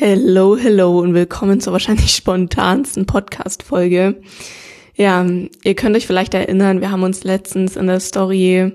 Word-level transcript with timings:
Hello, 0.00 0.56
hello 0.56 1.00
und 1.00 1.12
willkommen 1.12 1.60
zur 1.60 1.72
wahrscheinlich 1.72 2.12
spontansten 2.14 3.04
Podcast-Folge. 3.04 4.22
Ja, 4.94 5.26
ihr 5.64 5.74
könnt 5.74 5.96
euch 5.96 6.06
vielleicht 6.06 6.34
erinnern, 6.34 6.80
wir 6.80 6.92
haben 6.92 7.02
uns 7.02 7.24
letztens 7.24 7.74
in 7.74 7.88
der 7.88 7.98
Story 7.98 8.74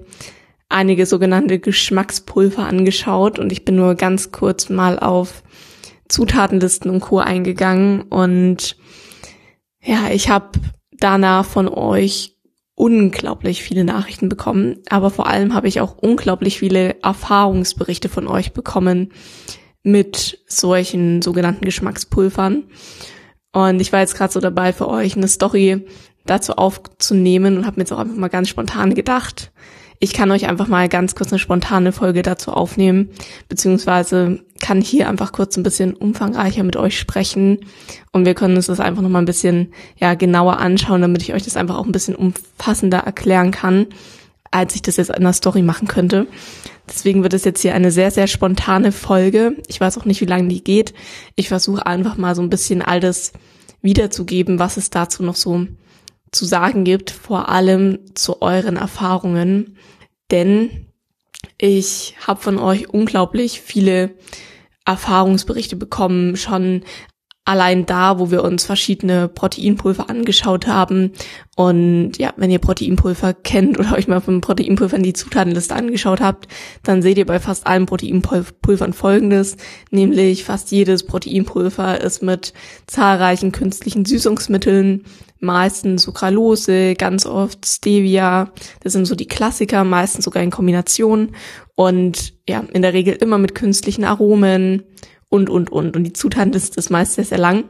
einige 0.68 1.06
sogenannte 1.06 1.60
Geschmackspulver 1.60 2.66
angeschaut 2.66 3.40
und 3.40 3.54
ich 3.54 3.64
bin 3.64 3.78
nur 3.78 3.96
ganz 3.96 4.34
kurz 4.34 4.68
mal 4.68 5.00
auf 5.00 5.44
Zutatenlisten 6.10 6.92
und 6.92 7.00
Co. 7.00 7.20
eingegangen 7.20 8.02
und 8.02 8.76
ja, 9.82 10.10
ich 10.12 10.28
habe 10.28 10.60
danach 10.92 11.46
von 11.46 11.70
euch 11.70 12.36
unglaublich 12.76 13.64
viele 13.64 13.86
Nachrichten 13.86 14.28
bekommen, 14.28 14.80
aber 14.90 15.10
vor 15.10 15.28
allem 15.28 15.54
habe 15.54 15.70
ich 15.70 15.80
auch 15.80 15.98
unglaublich 15.98 16.60
viele 16.60 17.02
Erfahrungsberichte 17.02 18.10
von 18.10 18.28
euch 18.28 18.52
bekommen, 18.52 19.14
mit 19.84 20.40
solchen 20.48 21.22
sogenannten 21.22 21.66
Geschmackspulvern. 21.66 22.64
Und 23.52 23.80
ich 23.82 23.94
war 23.94 24.00
jetzt 24.00 24.16
gerade 24.16 24.34
so 24.34 24.40
dabei 24.40 24.74
für 24.74 24.88
euch 24.88 25.16
eine 25.16 25.28
Story 25.28 25.86
dazu 26.26 26.54
aufzunehmen 26.54 27.58
und 27.58 27.66
habe 27.66 27.78
mir 27.78 27.84
jetzt 27.84 27.92
auch 27.92 28.00
einfach 28.00 28.16
mal 28.16 28.30
ganz 28.30 28.50
spontan 28.50 28.96
gedacht, 28.96 29.52
ich 30.00 30.12
kann 30.12 30.32
euch 30.32 30.48
einfach 30.48 30.68
mal 30.68 30.90
ganz 30.90 31.16
kurz 31.16 31.32
eine 31.32 31.40
spontane 31.40 31.94
Folge 31.94 32.24
dazu 32.24 32.52
aufnehmen, 32.52 33.10
beziehungsweise 33.48 34.44
kann 34.60 34.82
hier 34.82 35.08
einfach 35.08 35.32
kurz 35.32 35.56
ein 35.56 35.64
bisschen 35.64 35.94
umfangreicher 35.94 36.64
mit 36.64 36.76
euch 36.76 37.00
sprechen. 37.00 37.60
Und 38.12 38.26
wir 38.26 38.34
können 38.34 38.58
uns 38.58 38.66
das 38.66 38.82
einfach 38.82 39.02
noch 39.02 39.10
mal 39.10 39.20
ein 39.20 39.26
bisschen 39.26 39.72
ja 39.98 40.14
genauer 40.16 40.58
anschauen, 40.58 41.02
damit 41.02 41.22
ich 41.22 41.34
euch 41.34 41.44
das 41.44 41.56
einfach 41.56 41.78
auch 41.78 41.86
ein 41.86 41.94
bisschen 41.94 42.16
umfassender 42.16 43.00
erklären 43.00 43.52
kann, 43.52 43.88
als 44.54 44.76
ich 44.76 44.82
das 44.82 44.98
jetzt 44.98 45.10
in 45.10 45.24
der 45.24 45.34
Story 45.34 45.62
machen 45.62 45.88
könnte. 45.88 46.28
Deswegen 46.88 47.24
wird 47.24 47.34
es 47.34 47.44
jetzt 47.44 47.62
hier 47.62 47.74
eine 47.74 47.92
sehr, 47.92 48.12
sehr 48.12 48.28
spontane 48.28 48.92
Folge. 48.92 49.58
Ich 49.68 49.80
weiß 49.82 49.98
auch 49.98 50.06
nicht, 50.06 50.22
wie 50.22 50.26
lange 50.26 50.48
die 50.48 50.64
geht. 50.64 50.94
Ich 51.36 51.48
versuche 51.48 51.86
einfach 51.86 52.18
mal 52.18 52.36
so 52.36 52.42
ein 52.42 52.50
bisschen 52.50 52.82
all 52.82 53.00
das 53.00 53.34
wiederzugeben, 53.82 54.60
was 54.60 54.78
es 54.78 54.90
dazu 54.90 55.24
noch 55.24 55.36
so 55.36 55.66
zu 56.32 56.46
sagen 56.46 56.84
gibt, 56.84 57.12
vor 57.12 57.50
allem 57.50 58.00
zu 58.14 58.42
euren 58.42 58.76
Erfahrungen. 58.76 59.78
Denn 60.30 60.88
ich 61.58 62.16
habe 62.26 62.42
von 62.42 62.60
euch 62.60 62.90
unglaublich 62.90 63.62
viele 63.62 64.12
Erfahrungsberichte 64.86 65.76
bekommen, 65.76 66.36
schon 66.38 66.84
allein 67.46 67.86
da, 67.86 68.20
wo 68.20 68.32
wir 68.32 68.44
uns 68.44 68.64
verschiedene 68.64 69.28
Proteinpulver 69.28 70.10
angeschaut 70.10 70.66
haben. 70.66 71.12
Und 71.56 72.18
ja, 72.18 72.34
wenn 72.38 72.50
ihr 72.50 72.60
Proteinpulver 72.60 73.34
kennt 73.34 73.78
oder 73.78 73.96
euch 73.96 74.08
mal 74.08 74.22
von 74.22 74.40
Proteinpulvern 74.40 75.04
die 75.04 75.14
Zutatenliste 75.14 75.76
angeschaut 75.76 76.22
habt, 76.22 76.48
dann 76.84 77.02
seht 77.02 77.18
ihr 77.18 77.26
bei 77.26 77.40
fast 77.40 77.68
allen 77.68 77.86
Proteinpulvern 77.86 78.94
folgendes, 78.94 79.58
nämlich 79.92 80.46
fast 80.46 80.72
jedes 80.72 81.06
Proteinpulver 81.06 82.00
ist 82.00 82.24
mit 82.24 82.54
zahlreichen 82.88 83.52
künstlichen 83.52 84.06
Süßungsmittellen, 84.06 85.04
meistens 85.42 86.04
Sucralose, 86.04 86.96
ganz 86.96 87.26
oft 87.26 87.66
Stevia, 87.66 88.52
das 88.80 88.94
sind 88.94 89.06
so 89.06 89.16
die 89.16 89.28
Klassiker, 89.28 89.84
meistens 89.84 90.24
sogar 90.24 90.42
in 90.42 90.50
Kombination. 90.50 91.32
Und 91.76 92.34
ja, 92.48 92.64
in 92.72 92.82
der 92.82 92.94
Regel 92.94 93.16
immer 93.16 93.38
mit 93.38 93.54
künstlichen 93.54 94.06
Aromen 94.06 94.84
und, 95.34 95.50
und, 95.50 95.72
und. 95.72 95.98
Und 95.98 96.04
die 96.04 96.14
Zutatenliste 96.14 96.78
ist 96.80 96.92
meist 96.92 97.14
sehr, 97.14 97.26
sehr 97.26 97.40
lang. 97.40 97.64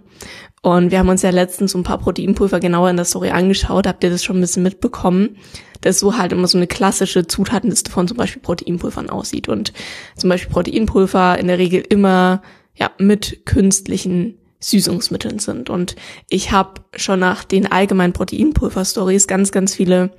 Und 0.62 0.92
wir 0.92 1.00
haben 1.00 1.08
uns 1.08 1.22
ja 1.22 1.30
letztens 1.30 1.72
so 1.72 1.78
ein 1.78 1.84
paar 1.84 1.98
Proteinpulver 1.98 2.60
genauer 2.60 2.90
in 2.90 2.98
der 2.98 3.06
Story 3.06 3.30
angeschaut. 3.30 3.88
Habt 3.88 4.04
ihr 4.04 4.10
das 4.10 4.22
schon 4.22 4.38
ein 4.38 4.42
bisschen 4.42 4.64
mitbekommen? 4.64 5.38
Dass 5.80 5.98
so 5.98 6.18
halt 6.18 6.34
immer 6.34 6.48
so 6.48 6.58
eine 6.58 6.68
klassische 6.68 7.26
Zutatenliste 7.26 7.90
von 7.90 8.06
zum 8.06 8.18
Beispiel 8.18 8.42
Proteinpulvern 8.42 9.10
aussieht. 9.10 9.48
Und 9.48 9.72
zum 10.18 10.30
Beispiel 10.30 10.52
Proteinpulver 10.52 11.40
in 11.40 11.48
der 11.48 11.58
Regel 11.58 11.86
immer 11.88 12.42
ja 12.76 12.92
mit 12.98 13.46
künstlichen 13.46 14.38
Süßungsmitteln 14.60 15.40
sind. 15.40 15.70
Und 15.70 15.96
ich 16.30 16.52
habe 16.52 16.82
schon 16.98 17.22
nach 17.22 17.46
den 17.46 17.72
allgemeinen 17.72 18.12
Proteinpulver-Stories 18.12 19.28
ganz, 19.28 19.54
ganz 19.54 19.74
viele 19.74 20.12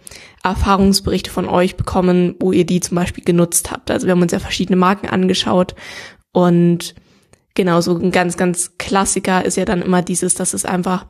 Erfahrungsberichte 0.43 1.31
von 1.31 1.47
euch 1.47 1.77
bekommen, 1.77 2.37
wo 2.41 2.53
ihr 2.53 2.65
die 2.65 2.81
zum 2.81 2.95
Beispiel 2.95 3.25
genutzt 3.25 3.71
habt. 3.71 3.91
Also 3.91 4.07
wir 4.07 4.13
haben 4.13 4.23
uns 4.23 4.33
ja 4.33 4.39
verschiedene 4.39 4.77
Marken 4.77 5.09
angeschaut 5.09 5.75
und 6.33 6.95
Genau, 7.55 7.81
so 7.81 7.97
ein 7.97 8.11
ganz, 8.11 8.37
ganz 8.37 8.73
Klassiker 8.79 9.45
ist 9.45 9.57
ja 9.57 9.65
dann 9.65 9.83
immer 9.83 10.03
dieses, 10.03 10.35
dass 10.35 10.55
es 10.55 10.65
einfach 10.65 11.07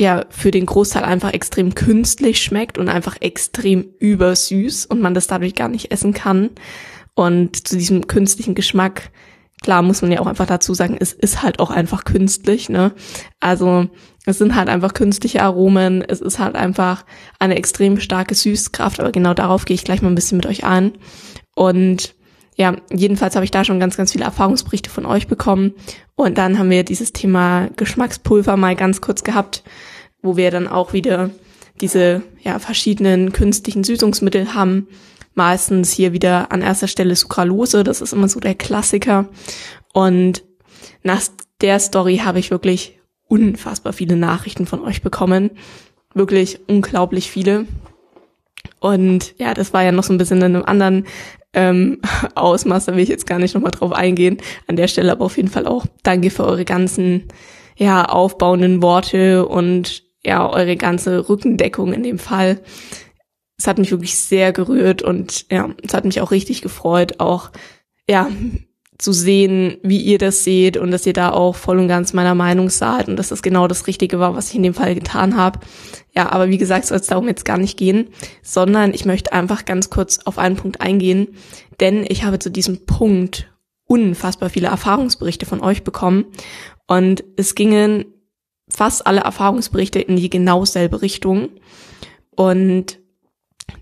ja 0.00 0.26
für 0.28 0.50
den 0.50 0.66
Großteil 0.66 1.04
einfach 1.04 1.32
extrem 1.32 1.74
künstlich 1.74 2.42
schmeckt 2.42 2.76
und 2.76 2.88
einfach 2.88 3.16
extrem 3.20 3.86
übersüß 3.98 4.86
und 4.86 5.00
man 5.00 5.14
das 5.14 5.28
dadurch 5.28 5.54
gar 5.54 5.68
nicht 5.68 5.92
essen 5.92 6.12
kann. 6.12 6.50
Und 7.14 7.68
zu 7.68 7.78
diesem 7.78 8.06
künstlichen 8.08 8.54
Geschmack, 8.54 9.10
klar 9.62 9.82
muss 9.82 10.02
man 10.02 10.12
ja 10.12 10.20
auch 10.20 10.26
einfach 10.26 10.46
dazu 10.46 10.74
sagen, 10.74 10.96
es 10.98 11.12
ist 11.12 11.42
halt 11.42 11.60
auch 11.60 11.70
einfach 11.70 12.04
künstlich, 12.04 12.68
ne? 12.68 12.92
Also 13.40 13.88
es 14.26 14.38
sind 14.38 14.56
halt 14.56 14.68
einfach 14.68 14.92
künstliche 14.92 15.42
Aromen, 15.42 16.02
es 16.02 16.20
ist 16.20 16.40
halt 16.40 16.56
einfach 16.56 17.06
eine 17.38 17.56
extrem 17.56 18.00
starke 18.00 18.34
Süßkraft, 18.34 19.00
aber 19.00 19.12
genau 19.12 19.34
darauf 19.34 19.64
gehe 19.64 19.76
ich 19.76 19.84
gleich 19.84 20.02
mal 20.02 20.08
ein 20.08 20.16
bisschen 20.16 20.36
mit 20.36 20.46
euch 20.46 20.64
ein. 20.64 20.98
Und 21.54 22.15
ja, 22.56 22.74
jedenfalls 22.90 23.36
habe 23.36 23.44
ich 23.44 23.50
da 23.50 23.64
schon 23.64 23.78
ganz, 23.78 23.96
ganz 23.96 24.12
viele 24.12 24.24
Erfahrungsberichte 24.24 24.88
von 24.88 25.04
euch 25.04 25.28
bekommen. 25.28 25.74
Und 26.14 26.38
dann 26.38 26.58
haben 26.58 26.70
wir 26.70 26.84
dieses 26.84 27.12
Thema 27.12 27.68
Geschmackspulver 27.76 28.56
mal 28.56 28.74
ganz 28.74 29.02
kurz 29.02 29.22
gehabt, 29.22 29.62
wo 30.22 30.36
wir 30.38 30.50
dann 30.50 30.66
auch 30.66 30.94
wieder 30.94 31.30
diese 31.82 32.22
ja, 32.40 32.58
verschiedenen 32.58 33.32
künstlichen 33.32 33.84
Süßungsmittel 33.84 34.54
haben. 34.54 34.88
Meistens 35.34 35.92
hier 35.92 36.14
wieder 36.14 36.50
an 36.50 36.62
erster 36.62 36.88
Stelle 36.88 37.14
Sucralose, 37.14 37.84
das 37.84 38.00
ist 38.00 38.14
immer 38.14 38.28
so 38.28 38.40
der 38.40 38.54
Klassiker. 38.54 39.28
Und 39.92 40.42
nach 41.02 41.20
der 41.60 41.78
Story 41.78 42.22
habe 42.24 42.38
ich 42.38 42.50
wirklich 42.50 42.98
unfassbar 43.28 43.92
viele 43.92 44.16
Nachrichten 44.16 44.64
von 44.64 44.80
euch 44.80 45.02
bekommen. 45.02 45.50
Wirklich 46.14 46.60
unglaublich 46.68 47.30
viele. 47.30 47.66
Und 48.80 49.34
ja, 49.38 49.52
das 49.52 49.74
war 49.74 49.82
ja 49.82 49.92
noch 49.92 50.04
so 50.04 50.12
ein 50.12 50.18
bisschen 50.18 50.38
in 50.38 50.44
einem 50.44 50.64
anderen 50.64 51.06
ähm, 51.56 52.00
Ausmaß, 52.36 52.84
da 52.84 52.94
will 52.94 53.02
ich 53.02 53.08
jetzt 53.08 53.26
gar 53.26 53.40
nicht 53.40 53.54
nochmal 53.54 53.72
drauf 53.72 53.92
eingehen. 53.92 54.38
An 54.68 54.76
der 54.76 54.86
Stelle 54.86 55.10
aber 55.10 55.24
auf 55.24 55.36
jeden 55.36 55.48
Fall 55.48 55.66
auch 55.66 55.86
danke 56.04 56.30
für 56.30 56.44
eure 56.44 56.64
ganzen, 56.64 57.24
ja, 57.76 58.04
aufbauenden 58.04 58.82
Worte 58.82 59.46
und 59.46 60.04
ja, 60.24 60.48
eure 60.48 60.76
ganze 60.76 61.28
Rückendeckung 61.28 61.92
in 61.92 62.02
dem 62.02 62.18
Fall. 62.18 62.60
Es 63.58 63.66
hat 63.66 63.78
mich 63.78 63.90
wirklich 63.90 64.16
sehr 64.16 64.52
gerührt 64.52 65.02
und 65.02 65.50
ja, 65.50 65.70
es 65.82 65.94
hat 65.94 66.04
mich 66.04 66.20
auch 66.20 66.30
richtig 66.30 66.62
gefreut, 66.62 67.20
auch 67.20 67.50
ja, 68.08 68.28
zu 68.98 69.12
sehen, 69.12 69.76
wie 69.82 70.00
ihr 70.00 70.18
das 70.18 70.44
seht 70.44 70.76
und 70.76 70.90
dass 70.90 71.06
ihr 71.06 71.12
da 71.12 71.30
auch 71.30 71.54
voll 71.54 71.78
und 71.78 71.88
ganz 71.88 72.12
meiner 72.12 72.34
Meinung 72.34 72.70
seid 72.70 73.08
und 73.08 73.16
dass 73.16 73.28
das 73.28 73.42
genau 73.42 73.68
das 73.68 73.86
Richtige 73.86 74.18
war, 74.18 74.34
was 74.34 74.50
ich 74.50 74.56
in 74.56 74.62
dem 74.62 74.74
Fall 74.74 74.94
getan 74.94 75.36
habe. 75.36 75.60
Ja, 76.14 76.30
aber 76.32 76.48
wie 76.48 76.58
gesagt, 76.58 76.86
soll 76.86 76.98
es 76.98 77.06
darum 77.06 77.28
jetzt 77.28 77.44
gar 77.44 77.58
nicht 77.58 77.76
gehen, 77.76 78.08
sondern 78.42 78.94
ich 78.94 79.04
möchte 79.04 79.32
einfach 79.32 79.64
ganz 79.64 79.90
kurz 79.90 80.20
auf 80.24 80.38
einen 80.38 80.56
Punkt 80.56 80.80
eingehen, 80.80 81.28
denn 81.80 82.04
ich 82.08 82.24
habe 82.24 82.38
zu 82.38 82.50
diesem 82.50 82.86
Punkt 82.86 83.52
unfassbar 83.86 84.48
viele 84.48 84.68
Erfahrungsberichte 84.68 85.46
von 85.46 85.60
euch 85.60 85.84
bekommen 85.84 86.24
und 86.86 87.22
es 87.36 87.54
gingen 87.54 88.06
fast 88.68 89.06
alle 89.06 89.20
Erfahrungsberichte 89.20 90.00
in 90.00 90.16
die 90.16 90.30
genau 90.30 90.64
selbe 90.64 91.02
Richtung 91.02 91.50
und 92.30 92.98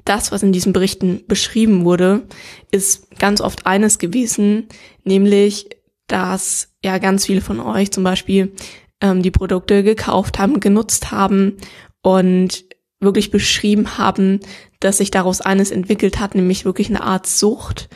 das, 0.05 0.33
was 0.33 0.43
in 0.43 0.53
diesen 0.53 0.73
Berichten 0.73 1.25
beschrieben 1.27 1.85
wurde, 1.85 2.27
ist 2.71 3.19
ganz 3.19 3.41
oft 3.41 3.67
eines 3.67 3.99
gewesen, 3.99 4.69
nämlich, 5.05 5.69
dass 6.07 6.75
ja 6.85 6.99
ganz 6.99 7.27
viele 7.27 7.41
von 7.41 7.61
euch 7.61 7.91
zum 7.91 8.05
Beispiel 8.05 8.53
ähm, 9.01 9.23
die 9.23 9.31
Produkte 9.31 9.83
gekauft 9.83 10.39
haben, 10.39 10.61
genutzt 10.61 11.11
haben 11.11 11.57
und 12.03 12.65
wirklich 13.01 13.31
beschrieben 13.31 13.99
haben, 13.99 14.41
dass 14.81 14.99
sich 14.99 15.11
daraus 15.11 15.41
eines 15.41 15.71
entwickelt 15.71 16.21
hat, 16.21 16.35
nämlich 16.35 16.65
wirklich 16.65 16.89
eine 16.89 17.03
Art 17.03 17.27
Sucht 17.27 17.89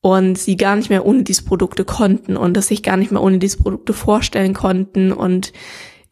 und 0.00 0.36
sie 0.36 0.56
gar 0.56 0.76
nicht 0.76 0.90
mehr 0.90 1.06
ohne 1.06 1.22
diese 1.22 1.44
Produkte 1.44 1.84
konnten 1.84 2.36
und 2.36 2.54
dass 2.54 2.68
sich 2.68 2.82
gar 2.82 2.96
nicht 2.96 3.10
mehr 3.10 3.22
ohne 3.22 3.38
diese 3.38 3.58
Produkte 3.58 3.92
vorstellen 3.92 4.52
konnten 4.52 5.12
und 5.12 5.52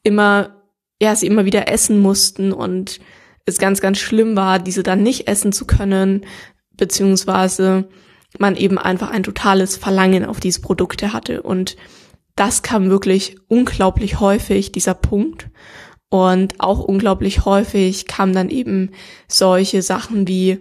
immer, 0.02 0.62
ja, 1.00 1.14
sie 1.14 1.26
immer 1.26 1.44
wieder 1.44 1.70
essen 1.70 1.98
mussten 1.98 2.52
und 2.52 3.00
es 3.44 3.58
ganz, 3.58 3.80
ganz 3.80 3.98
schlimm 3.98 4.36
war, 4.36 4.58
diese 4.58 4.82
dann 4.82 5.02
nicht 5.02 5.28
essen 5.28 5.52
zu 5.52 5.66
können, 5.66 6.24
beziehungsweise 6.76 7.88
man 8.38 8.56
eben 8.56 8.78
einfach 8.78 9.10
ein 9.10 9.22
totales 9.22 9.76
Verlangen 9.76 10.24
auf 10.24 10.40
diese 10.40 10.60
Produkte 10.60 11.12
hatte. 11.12 11.42
Und 11.42 11.76
das 12.36 12.62
kam 12.62 12.88
wirklich 12.88 13.36
unglaublich 13.48 14.20
häufig, 14.20 14.72
dieser 14.72 14.94
Punkt. 14.94 15.48
Und 16.08 16.60
auch 16.60 16.80
unglaublich 16.80 17.44
häufig 17.44 18.06
kam 18.06 18.32
dann 18.32 18.50
eben 18.50 18.90
solche 19.28 19.82
Sachen 19.82 20.28
wie, 20.28 20.58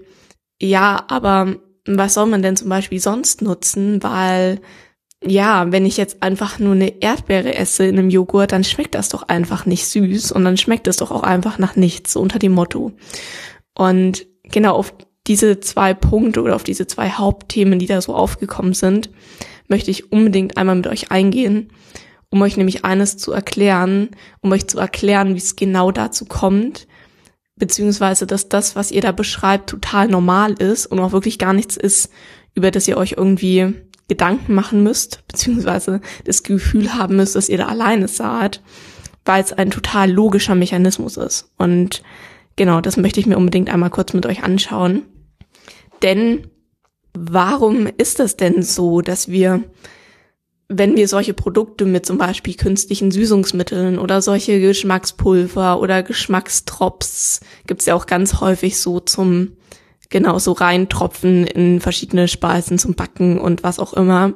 ja, 0.62 1.06
aber 1.07 1.57
was 1.86 2.13
soll 2.13 2.27
man 2.27 2.42
denn 2.42 2.56
zum 2.56 2.69
Beispiel 2.69 3.00
sonst 3.00 3.42
nutzen? 3.42 4.04
Weil 4.04 4.62
ja, 5.23 5.71
wenn 5.71 5.85
ich 5.85 5.97
jetzt 5.97 6.23
einfach 6.23 6.57
nur 6.59 6.73
eine 6.73 7.01
Erdbeere 7.01 7.56
esse 7.56 7.85
in 7.85 8.00
einem 8.00 8.09
Joghurt, 8.09 8.51
dann 8.51 8.63
schmeckt 8.63 8.95
das 8.95 9.09
doch 9.09 9.23
einfach 9.23 9.65
nicht 9.65 9.85
süß 9.85 10.31
und 10.31 10.44
dann 10.44 10.57
schmeckt 10.57 10.88
es 10.88 10.97
doch 10.97 11.12
auch 11.12 11.23
einfach 11.23 11.59
nach 11.59 11.75
nichts, 11.75 12.13
so 12.13 12.21
unter 12.21 12.39
dem 12.39 12.53
Motto. 12.53 12.91
Und 13.75 14.25
genau 14.44 14.73
auf 14.75 14.94
diese 15.27 15.59
zwei 15.59 15.94
Punkte 15.94 16.41
oder 16.41 16.56
auf 16.56 16.63
diese 16.63 16.88
zwei 16.88 17.12
Hauptthemen, 17.12 17.77
die 17.77 17.85
da 17.85 18.01
so 18.01 18.15
aufgekommen 18.15 18.73
sind, 18.73 19.12
möchte 19.68 19.91
ich 19.91 20.12
unbedingt 20.12 20.57
einmal 20.57 20.75
mit 20.75 20.88
euch 20.88 21.12
eingehen. 21.12 21.69
um 22.31 22.41
euch 22.41 22.57
nämlich 22.57 22.85
eines 22.85 23.17
zu 23.17 23.33
erklären, 23.33 24.09
um 24.41 24.51
euch 24.51 24.67
zu 24.67 24.79
erklären, 24.79 25.35
wie 25.35 25.39
es 25.39 25.57
genau 25.57 25.91
dazu 25.91 26.25
kommt, 26.25 26.88
beziehungsweise 27.57 28.25
dass 28.25 28.50
das, 28.50 28.75
was 28.75 28.91
ihr 28.91 29.01
da 29.01 29.12
beschreibt, 29.12 29.69
total 29.69 30.07
normal 30.07 30.53
ist 30.53 30.88
und 30.88 31.00
auch 31.00 31.12
wirklich 31.12 31.38
gar 31.38 31.53
nichts 31.53 31.75
ist, 31.75 32.09
über 32.56 32.71
das 32.71 32.88
ihr 32.88 32.97
euch 32.97 33.15
irgendwie 33.17 33.74
Gedanken 34.12 34.54
machen 34.54 34.84
müsst, 34.84 35.25
beziehungsweise 35.30 36.02
das 36.25 36.44
Gefühl 36.44 36.94
haben 36.94 37.16
müsst, 37.16 37.38
dass 37.38 37.48
ihr 37.48 37.60
da 37.60 37.68
alleine 37.68 38.10
seid, 38.10 38.62
weil 39.24 39.42
es 39.42 39.54
ein 39.54 39.72
total 39.72 40.12
logischer 40.12 40.54
Mechanismus 40.54 41.16
ist. 41.16 41.50
Und 41.58 42.04
genau, 42.58 42.81
das 42.81 42.98
möchte 42.98 43.22
ich 43.22 43.25
mir 43.25 43.38
unbedingt 43.38 43.69
einmal 43.69 43.90
kurz 43.90 44.12
mit 44.12 44.25
euch 44.25 44.44
anschauen. 44.44 45.04
Denn 46.02 46.48
warum 47.13 47.88
ist 47.88 48.19
das 48.19 48.36
denn 48.36 48.63
so, 48.63 49.00
dass 49.00 49.30
wir, 49.30 49.63
wenn 50.68 50.98
wir 50.98 51.08
solche 51.08 51.34
Produkte 51.34 51.86
mit 51.86 52.06
zum 52.06 52.18
Beispiel 52.18 52.56
künstlichen 52.56 53.12
Süßungsmitteln 53.12 53.98
oder 53.98 54.22
solche 54.22 54.60
Geschmackspulver 54.60 55.80
oder 55.80 56.04
Geschmackstrops, 56.04 57.40
gibt's 57.66 57.86
ja 57.86 57.96
auch 57.96 58.08
ganz 58.08 58.42
häufig 58.42 58.78
so 58.78 59.00
zum, 59.00 59.56
genau, 60.12 60.38
so 60.38 60.52
reintropfen 60.52 61.48
in 61.48 61.80
verschiedene 61.80 62.28
Speisen 62.28 62.78
zum 62.78 62.94
Backen 62.94 63.40
und 63.40 63.63
was 63.63 63.80
auch 63.80 63.94
immer. 63.94 64.34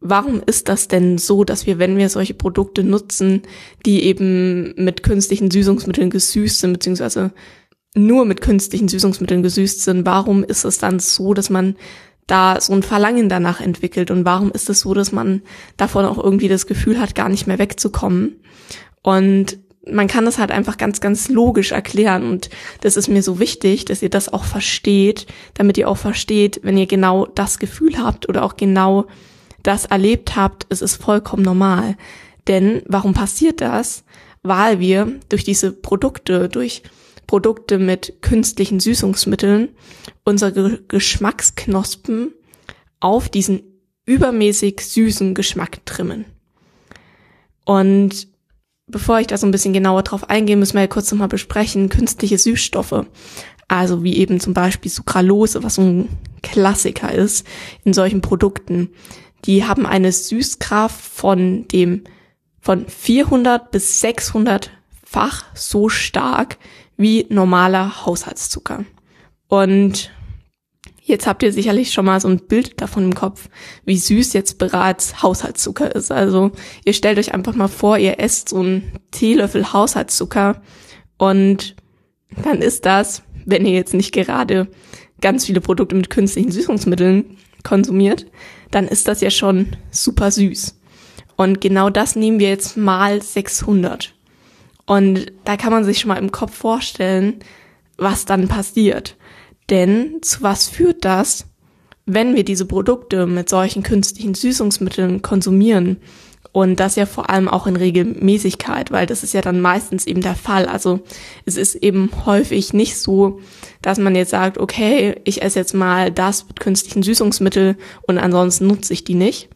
Warum 0.00 0.42
ist 0.44 0.68
das 0.68 0.88
denn 0.88 1.18
so, 1.18 1.44
dass 1.44 1.66
wir, 1.66 1.78
wenn 1.78 1.96
wir 1.96 2.08
solche 2.08 2.34
Produkte 2.34 2.82
nutzen, 2.82 3.42
die 3.84 4.02
eben 4.04 4.74
mit 4.76 5.02
künstlichen 5.02 5.50
Süßungsmitteln 5.50 6.10
gesüßt 6.10 6.60
sind, 6.60 6.72
beziehungsweise 6.72 7.32
nur 7.94 8.24
mit 8.24 8.40
künstlichen 8.40 8.88
Süßungsmitteln 8.88 9.42
gesüßt 9.42 9.82
sind, 9.82 10.06
warum 10.06 10.42
ist 10.42 10.64
es 10.64 10.78
dann 10.78 10.98
so, 10.98 11.34
dass 11.34 11.50
man 11.50 11.76
da 12.26 12.60
so 12.60 12.72
ein 12.72 12.82
Verlangen 12.82 13.28
danach 13.28 13.60
entwickelt 13.60 14.10
und 14.10 14.24
warum 14.24 14.50
ist 14.50 14.70
es 14.70 14.80
so, 14.80 14.94
dass 14.94 15.12
man 15.12 15.42
davon 15.76 16.04
auch 16.04 16.22
irgendwie 16.22 16.48
das 16.48 16.66
Gefühl 16.66 16.98
hat, 16.98 17.14
gar 17.14 17.28
nicht 17.28 17.46
mehr 17.46 17.58
wegzukommen? 17.58 18.40
Und 19.02 19.58
man 19.86 20.06
kann 20.06 20.24
das 20.24 20.38
halt 20.38 20.50
einfach 20.50 20.76
ganz, 20.76 21.00
ganz 21.00 21.28
logisch 21.28 21.72
erklären 21.72 22.24
und 22.30 22.50
das 22.82 22.96
ist 22.96 23.08
mir 23.08 23.22
so 23.22 23.38
wichtig, 23.38 23.84
dass 23.84 24.02
ihr 24.02 24.10
das 24.10 24.32
auch 24.32 24.44
versteht, 24.44 25.26
damit 25.54 25.76
ihr 25.76 25.88
auch 25.88 25.96
versteht, 25.96 26.60
wenn 26.62 26.78
ihr 26.78 26.86
genau 26.86 27.26
das 27.26 27.58
Gefühl 27.58 27.98
habt 27.98 28.28
oder 28.28 28.44
auch 28.44 28.56
genau 28.56 29.06
das 29.62 29.86
erlebt 29.86 30.36
habt, 30.36 30.66
es 30.68 30.82
ist 30.82 30.96
vollkommen 30.96 31.42
normal. 31.42 31.96
Denn 32.48 32.82
warum 32.86 33.14
passiert 33.14 33.60
das? 33.60 34.04
Weil 34.42 34.80
wir 34.80 35.20
durch 35.28 35.44
diese 35.44 35.72
Produkte, 35.72 36.48
durch 36.48 36.82
Produkte 37.26 37.78
mit 37.78 38.20
künstlichen 38.20 38.80
Süßungsmitteln 38.80 39.68
unsere 40.24 40.80
Geschmacksknospen 40.88 42.32
auf 43.00 43.28
diesen 43.28 43.62
übermäßig 44.04 44.80
süßen 44.80 45.34
Geschmack 45.34 45.84
trimmen. 45.86 46.24
Und 47.64 48.31
bevor 48.86 49.20
ich 49.20 49.26
da 49.26 49.36
so 49.36 49.46
ein 49.46 49.52
bisschen 49.52 49.72
genauer 49.72 50.02
drauf 50.02 50.28
eingehe, 50.30 50.56
müssen 50.56 50.74
wir 50.74 50.82
ja 50.82 50.86
kurz 50.86 51.10
nochmal 51.10 51.28
besprechen, 51.28 51.88
künstliche 51.88 52.38
Süßstoffe. 52.38 53.06
Also 53.68 54.02
wie 54.04 54.16
eben 54.16 54.40
zum 54.40 54.54
Beispiel 54.54 54.90
Sucralose, 54.90 55.62
was 55.62 55.76
so 55.76 55.82
ein 55.82 56.08
Klassiker 56.42 57.12
ist 57.12 57.46
in 57.84 57.92
solchen 57.92 58.20
Produkten 58.20 58.90
die 59.44 59.64
haben 59.64 59.86
eine 59.86 60.12
Süßkraft 60.12 61.00
von 61.00 61.66
dem 61.68 62.04
von 62.60 62.86
400 62.86 63.70
bis 63.72 64.00
600 64.00 64.70
fach 65.04 65.44
so 65.54 65.88
stark 65.88 66.58
wie 66.96 67.26
normaler 67.28 68.06
Haushaltszucker. 68.06 68.84
Und 69.48 70.12
jetzt 71.12 71.28
habt 71.28 71.44
ihr 71.44 71.52
sicherlich 71.52 71.92
schon 71.92 72.06
mal 72.06 72.20
so 72.20 72.26
ein 72.26 72.38
Bild 72.38 72.80
davon 72.80 73.04
im 73.04 73.14
Kopf, 73.14 73.48
wie 73.84 73.96
süß 73.96 74.32
jetzt 74.32 74.58
bereits 74.58 75.22
Haushaltszucker 75.22 75.94
ist. 75.94 76.10
Also 76.10 76.50
ihr 76.84 76.94
stellt 76.94 77.18
euch 77.18 77.32
einfach 77.32 77.54
mal 77.54 77.68
vor, 77.68 77.98
ihr 77.98 78.18
esst 78.18 78.48
so 78.48 78.58
einen 78.58 78.90
Teelöffel 79.12 79.72
Haushaltszucker 79.72 80.60
und 81.18 81.76
dann 82.42 82.60
ist 82.60 82.86
das, 82.86 83.22
wenn 83.44 83.66
ihr 83.66 83.74
jetzt 83.74 83.94
nicht 83.94 84.12
gerade 84.12 84.68
ganz 85.20 85.46
viele 85.46 85.60
Produkte 85.60 85.94
mit 85.94 86.10
künstlichen 86.10 86.50
Süßungsmitteln 86.50 87.36
konsumiert, 87.62 88.26
dann 88.70 88.88
ist 88.88 89.06
das 89.06 89.20
ja 89.20 89.30
schon 89.30 89.76
super 89.90 90.30
süß. 90.30 90.80
Und 91.36 91.60
genau 91.60 91.90
das 91.90 92.16
nehmen 92.16 92.40
wir 92.40 92.48
jetzt 92.48 92.76
mal 92.76 93.22
600. 93.22 94.14
Und 94.86 95.32
da 95.44 95.56
kann 95.56 95.72
man 95.72 95.84
sich 95.84 96.00
schon 96.00 96.08
mal 96.08 96.16
im 96.16 96.32
Kopf 96.32 96.54
vorstellen, 96.54 97.40
was 97.96 98.24
dann 98.24 98.48
passiert. 98.48 99.16
Denn 99.72 100.18
zu 100.20 100.42
was 100.42 100.68
führt 100.68 101.04
das, 101.06 101.46
wenn 102.04 102.36
wir 102.36 102.44
diese 102.44 102.66
Produkte 102.66 103.26
mit 103.26 103.48
solchen 103.48 103.82
künstlichen 103.82 104.34
Süßungsmitteln 104.34 105.22
konsumieren? 105.22 105.96
Und 106.52 106.78
das 106.78 106.96
ja 106.96 107.06
vor 107.06 107.30
allem 107.30 107.48
auch 107.48 107.66
in 107.66 107.76
Regelmäßigkeit, 107.76 108.90
weil 108.90 109.06
das 109.06 109.22
ist 109.22 109.32
ja 109.32 109.40
dann 109.40 109.62
meistens 109.62 110.06
eben 110.06 110.20
der 110.20 110.34
Fall. 110.34 110.66
Also 110.66 111.00
es 111.46 111.56
ist 111.56 111.76
eben 111.76 112.10
häufig 112.26 112.74
nicht 112.74 112.98
so, 112.98 113.40
dass 113.80 113.98
man 113.98 114.14
jetzt 114.14 114.30
sagt, 114.30 114.58
okay, 114.58 115.18
ich 115.24 115.40
esse 115.40 115.60
jetzt 115.60 115.72
mal 115.72 116.10
das 116.10 116.46
mit 116.46 116.60
künstlichen 116.60 117.02
Süßungsmittel 117.02 117.78
und 118.02 118.18
ansonsten 118.18 118.66
nutze 118.66 118.92
ich 118.92 119.04
die 119.04 119.14
nicht. 119.14 119.48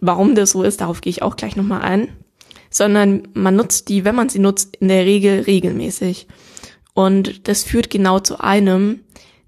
Warum 0.00 0.36
das 0.36 0.52
so 0.52 0.62
ist, 0.62 0.80
darauf 0.80 1.00
gehe 1.00 1.10
ich 1.10 1.22
auch 1.22 1.34
gleich 1.34 1.56
nochmal 1.56 1.82
ein. 1.82 2.08
Sondern 2.70 3.26
man 3.34 3.56
nutzt 3.56 3.88
die, 3.88 4.04
wenn 4.04 4.14
man 4.14 4.28
sie 4.28 4.38
nutzt, 4.38 4.76
in 4.76 4.86
der 4.86 5.04
Regel 5.04 5.40
regelmäßig. 5.40 6.28
Und 6.94 7.48
das 7.48 7.64
führt 7.64 7.90
genau 7.90 8.20
zu 8.20 8.38
einem, 8.38 9.00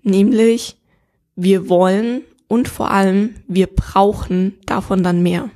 nämlich 0.02 0.76
wir 1.36 1.68
wollen 1.68 2.22
und 2.48 2.68
vor 2.68 2.90
allem 2.90 3.34
wir 3.46 3.66
brauchen 3.66 4.54
davon 4.66 5.02
dann 5.02 5.22
mehr. 5.22 5.50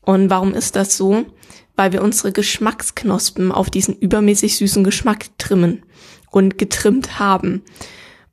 Und 0.00 0.30
warum 0.30 0.54
ist 0.54 0.76
das 0.76 0.96
so? 0.96 1.24
Weil 1.76 1.92
wir 1.92 2.02
unsere 2.02 2.32
Geschmacksknospen 2.32 3.52
auf 3.52 3.70
diesen 3.70 3.96
übermäßig 3.96 4.56
süßen 4.56 4.82
Geschmack 4.82 5.26
trimmen 5.38 5.82
und 6.30 6.58
getrimmt 6.58 7.18
haben. 7.18 7.62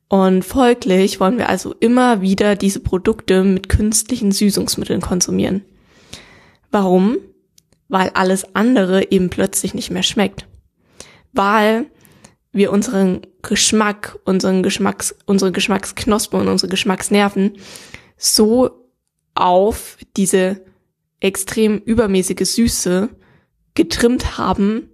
Und 0.08 0.44
folglich 0.44 1.20
wollen 1.20 1.38
wir 1.38 1.48
also 1.48 1.74
immer 1.80 2.22
wieder 2.22 2.56
diese 2.56 2.80
Produkte 2.80 3.44
mit 3.44 3.68
künstlichen 3.68 4.32
Süßungsmitteln 4.32 5.02
konsumieren. 5.02 5.62
Warum? 6.70 7.18
Weil 7.88 8.10
alles 8.10 8.54
andere 8.54 9.10
eben 9.10 9.28
plötzlich 9.30 9.74
nicht 9.74 9.90
mehr 9.90 10.02
schmeckt. 10.02 10.46
Weil 11.32 11.86
wir 12.52 12.72
unseren 12.72 13.20
Geschmack, 13.48 14.18
unseren 14.26 14.62
Geschmacks, 14.62 15.14
unsere 15.24 15.52
Geschmacksknospen 15.52 16.38
und 16.38 16.48
unsere 16.48 16.68
Geschmacksnerven 16.68 17.54
so 18.18 18.84
auf 19.34 19.96
diese 20.18 20.60
extrem 21.20 21.78
übermäßige 21.78 22.46
Süße 22.46 23.08
getrimmt 23.74 24.36
haben 24.36 24.90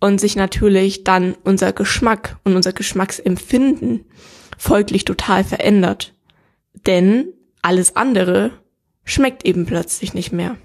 und 0.00 0.20
sich 0.20 0.34
natürlich 0.34 1.04
dann 1.04 1.36
unser 1.44 1.72
Geschmack 1.72 2.36
und 2.42 2.56
unser 2.56 2.72
Geschmacksempfinden 2.72 4.06
folglich 4.58 5.04
total 5.04 5.44
verändert. 5.44 6.14
Denn 6.88 7.28
alles 7.62 7.94
andere 7.94 8.50
schmeckt 9.04 9.46
eben 9.46 9.66
plötzlich 9.66 10.14
nicht 10.14 10.32
mehr, 10.32 10.56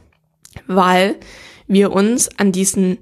weil 0.66 1.16
wir 1.68 1.92
uns 1.92 2.40
an 2.40 2.52
diesen 2.52 2.98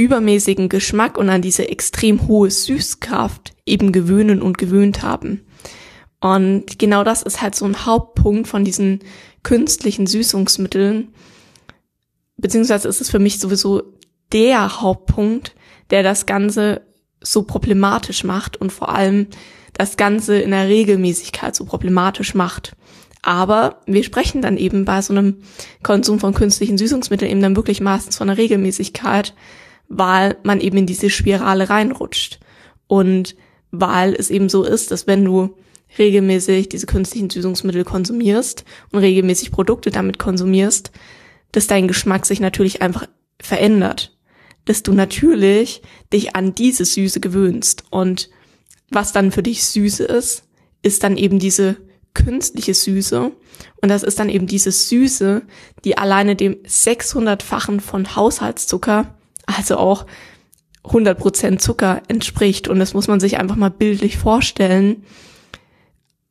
übermäßigen 0.00 0.68
Geschmack 0.68 1.18
und 1.18 1.28
an 1.28 1.42
diese 1.42 1.68
extrem 1.68 2.26
hohe 2.26 2.50
Süßkraft 2.50 3.52
eben 3.66 3.92
gewöhnen 3.92 4.40
und 4.40 4.58
gewöhnt 4.58 5.02
haben. 5.02 5.44
Und 6.20 6.78
genau 6.78 7.04
das 7.04 7.22
ist 7.22 7.42
halt 7.42 7.54
so 7.54 7.64
ein 7.64 7.86
Hauptpunkt 7.86 8.48
von 8.48 8.64
diesen 8.64 9.00
künstlichen 9.42 10.06
Süßungsmitteln, 10.06 11.08
beziehungsweise 12.36 12.88
ist 12.88 13.00
es 13.00 13.10
für 13.10 13.18
mich 13.18 13.38
sowieso 13.38 13.82
der 14.32 14.80
Hauptpunkt, 14.80 15.54
der 15.90 16.02
das 16.02 16.26
Ganze 16.26 16.82
so 17.22 17.42
problematisch 17.42 18.24
macht 18.24 18.56
und 18.56 18.72
vor 18.72 18.94
allem 18.94 19.26
das 19.74 19.96
Ganze 19.96 20.38
in 20.38 20.50
der 20.50 20.68
Regelmäßigkeit 20.68 21.54
so 21.54 21.64
problematisch 21.64 22.34
macht. 22.34 22.76
Aber 23.22 23.80
wir 23.86 24.02
sprechen 24.02 24.40
dann 24.40 24.56
eben 24.56 24.84
bei 24.84 25.02
so 25.02 25.12
einem 25.12 25.42
Konsum 25.82 26.20
von 26.20 26.32
künstlichen 26.32 26.78
Süßungsmitteln 26.78 27.30
eben 27.30 27.42
dann 27.42 27.56
wirklich 27.56 27.80
meistens 27.80 28.16
von 28.16 28.28
einer 28.30 28.38
Regelmäßigkeit, 28.38 29.34
weil 29.90 30.36
man 30.44 30.60
eben 30.60 30.78
in 30.78 30.86
diese 30.86 31.10
Spirale 31.10 31.68
reinrutscht. 31.68 32.38
Und 32.86 33.36
weil 33.72 34.14
es 34.14 34.30
eben 34.30 34.48
so 34.48 34.64
ist, 34.64 34.90
dass 34.90 35.06
wenn 35.06 35.24
du 35.24 35.56
regelmäßig 35.98 36.68
diese 36.68 36.86
künstlichen 36.86 37.28
Süßungsmittel 37.28 37.84
konsumierst 37.84 38.64
und 38.92 39.00
regelmäßig 39.00 39.50
Produkte 39.50 39.90
damit 39.90 40.18
konsumierst, 40.18 40.92
dass 41.52 41.66
dein 41.66 41.88
Geschmack 41.88 42.24
sich 42.24 42.40
natürlich 42.40 42.80
einfach 42.80 43.06
verändert. 43.42 44.16
Dass 44.64 44.84
du 44.84 44.92
natürlich 44.92 45.82
dich 46.12 46.36
an 46.36 46.54
diese 46.54 46.84
Süße 46.84 47.18
gewöhnst. 47.18 47.84
Und 47.90 48.30
was 48.90 49.12
dann 49.12 49.32
für 49.32 49.42
dich 49.42 49.64
Süße 49.64 50.04
ist, 50.04 50.44
ist 50.82 51.02
dann 51.02 51.16
eben 51.16 51.40
diese 51.40 51.76
künstliche 52.14 52.74
Süße. 52.74 53.32
Und 53.82 53.88
das 53.88 54.04
ist 54.04 54.20
dann 54.20 54.28
eben 54.28 54.46
diese 54.46 54.70
Süße, 54.70 55.42
die 55.84 55.98
alleine 55.98 56.36
dem 56.36 56.54
600-fachen 56.62 57.80
von 57.80 58.14
Haushaltszucker, 58.14 59.16
also 59.56 59.76
auch 59.76 60.06
100% 60.84 61.58
Zucker 61.58 62.02
entspricht. 62.08 62.68
Und 62.68 62.78
das 62.78 62.94
muss 62.94 63.08
man 63.08 63.20
sich 63.20 63.38
einfach 63.38 63.56
mal 63.56 63.70
bildlich 63.70 64.18
vorstellen, 64.18 65.04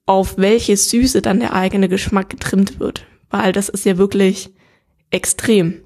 auf 0.06 0.38
welche 0.38 0.76
Süße 0.76 1.22
dann 1.22 1.40
der 1.40 1.54
eigene 1.54 1.88
Geschmack 1.88 2.30
getrimmt 2.30 2.80
wird. 2.80 3.06
Weil 3.30 3.52
das 3.52 3.70
ist 3.70 3.86
ja 3.86 3.98
wirklich 3.98 4.52
extrem. 5.12 5.82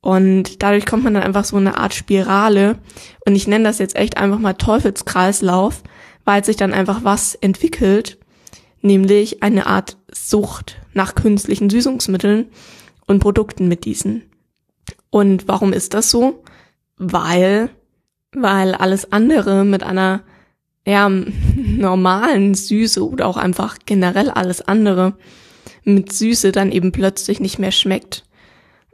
Und 0.00 0.62
dadurch 0.62 0.86
kommt 0.86 1.04
man 1.04 1.14
dann 1.14 1.22
einfach 1.22 1.44
so 1.44 1.56
eine 1.56 1.78
Art 1.78 1.94
Spirale. 1.94 2.78
Und 3.26 3.34
ich 3.34 3.48
nenne 3.48 3.64
das 3.64 3.78
jetzt 3.78 3.96
echt 3.96 4.18
einfach 4.18 4.38
mal 4.38 4.52
Teufelskreislauf, 4.52 5.82
weil 6.24 6.44
sich 6.44 6.56
dann 6.56 6.74
einfach 6.74 7.02
was 7.02 7.34
entwickelt, 7.34 8.18
nämlich 8.82 9.42
eine 9.42 9.66
Art 9.66 9.96
Sucht 10.12 10.76
nach 10.92 11.14
künstlichen 11.14 11.70
Süßungsmitteln 11.70 12.46
und 13.06 13.20
Produkten 13.20 13.68
mit 13.68 13.84
diesen. 13.84 14.22
Und 15.10 15.48
warum 15.48 15.72
ist 15.72 15.94
das 15.94 16.10
so? 16.10 16.42
Weil, 16.96 17.70
weil 18.32 18.74
alles 18.74 19.12
andere 19.12 19.64
mit 19.64 19.82
einer 19.82 20.22
ja, 20.86 21.08
normalen 21.56 22.54
Süße 22.54 23.06
oder 23.06 23.26
auch 23.26 23.36
einfach 23.36 23.78
generell 23.84 24.30
alles 24.30 24.62
andere 24.62 25.16
mit 25.84 26.12
Süße 26.12 26.52
dann 26.52 26.72
eben 26.72 26.92
plötzlich 26.92 27.40
nicht 27.40 27.58
mehr 27.58 27.72
schmeckt. 27.72 28.24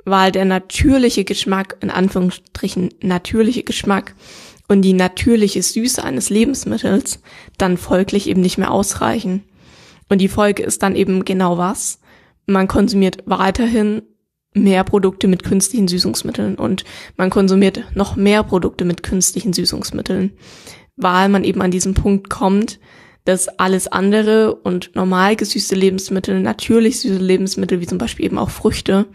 Weil 0.05 0.33
der 0.33 0.45
natürliche 0.45 1.25
Geschmack, 1.25 1.77
in 1.81 1.91
Anführungsstrichen 1.91 2.91
natürliche 3.03 3.63
Geschmack 3.63 4.15
und 4.69 4.83
die 4.83 4.95
natürliche 4.95 5.63
Süße 5.63 6.03
eines 6.03 6.29
Lebensmittels 6.29 7.21
dann 7.59 7.77
folglich 7.77 8.29
eben 8.29 8.41
nicht 8.41 8.59
mehr 8.59 8.71
ausreichen. 8.71 9.45
Und 10.09 10.19
die 10.19 10.29
Folge 10.29 10.63
ist 10.63 10.83
dann 10.83 10.97
eben 10.97 11.25
genau 11.25 11.57
was. 11.57 12.01
Man 12.47 12.69
konsumiert 12.69 13.19
weiterhin 13.27 14.03
mehr 14.55 14.85
Produkte 14.85 15.29
mit 15.29 15.45
künstlichen 15.45 15.89
Süßungsmitteln 15.89 16.57
und 16.57 16.85
man 17.17 17.31
konsumiert 17.31 17.85
noch 17.95 18.17
mehr 18.17 18.43
Produkte 18.43 18.85
mit 18.85 19.03
künstlichen 19.03 19.53
Süßungsmitteln, 19.53 20.33
weil 20.97 21.29
man 21.29 21.45
eben 21.45 21.63
an 21.63 21.71
diesen 21.71 21.95
Punkt 21.95 22.29
kommt, 22.29 22.79
dass 23.25 23.49
alles 23.49 23.87
andere 23.87 24.55
und 24.55 24.95
normal 24.95 25.37
gesüßte 25.37 25.75
Lebensmittel, 25.75 26.41
natürlich 26.41 27.01
süße 27.01 27.19
Lebensmittel, 27.19 27.81
wie 27.81 27.87
zum 27.87 27.99
Beispiel 27.99 28.27
eben 28.27 28.39
auch 28.39 28.51
Früchte, 28.51 29.07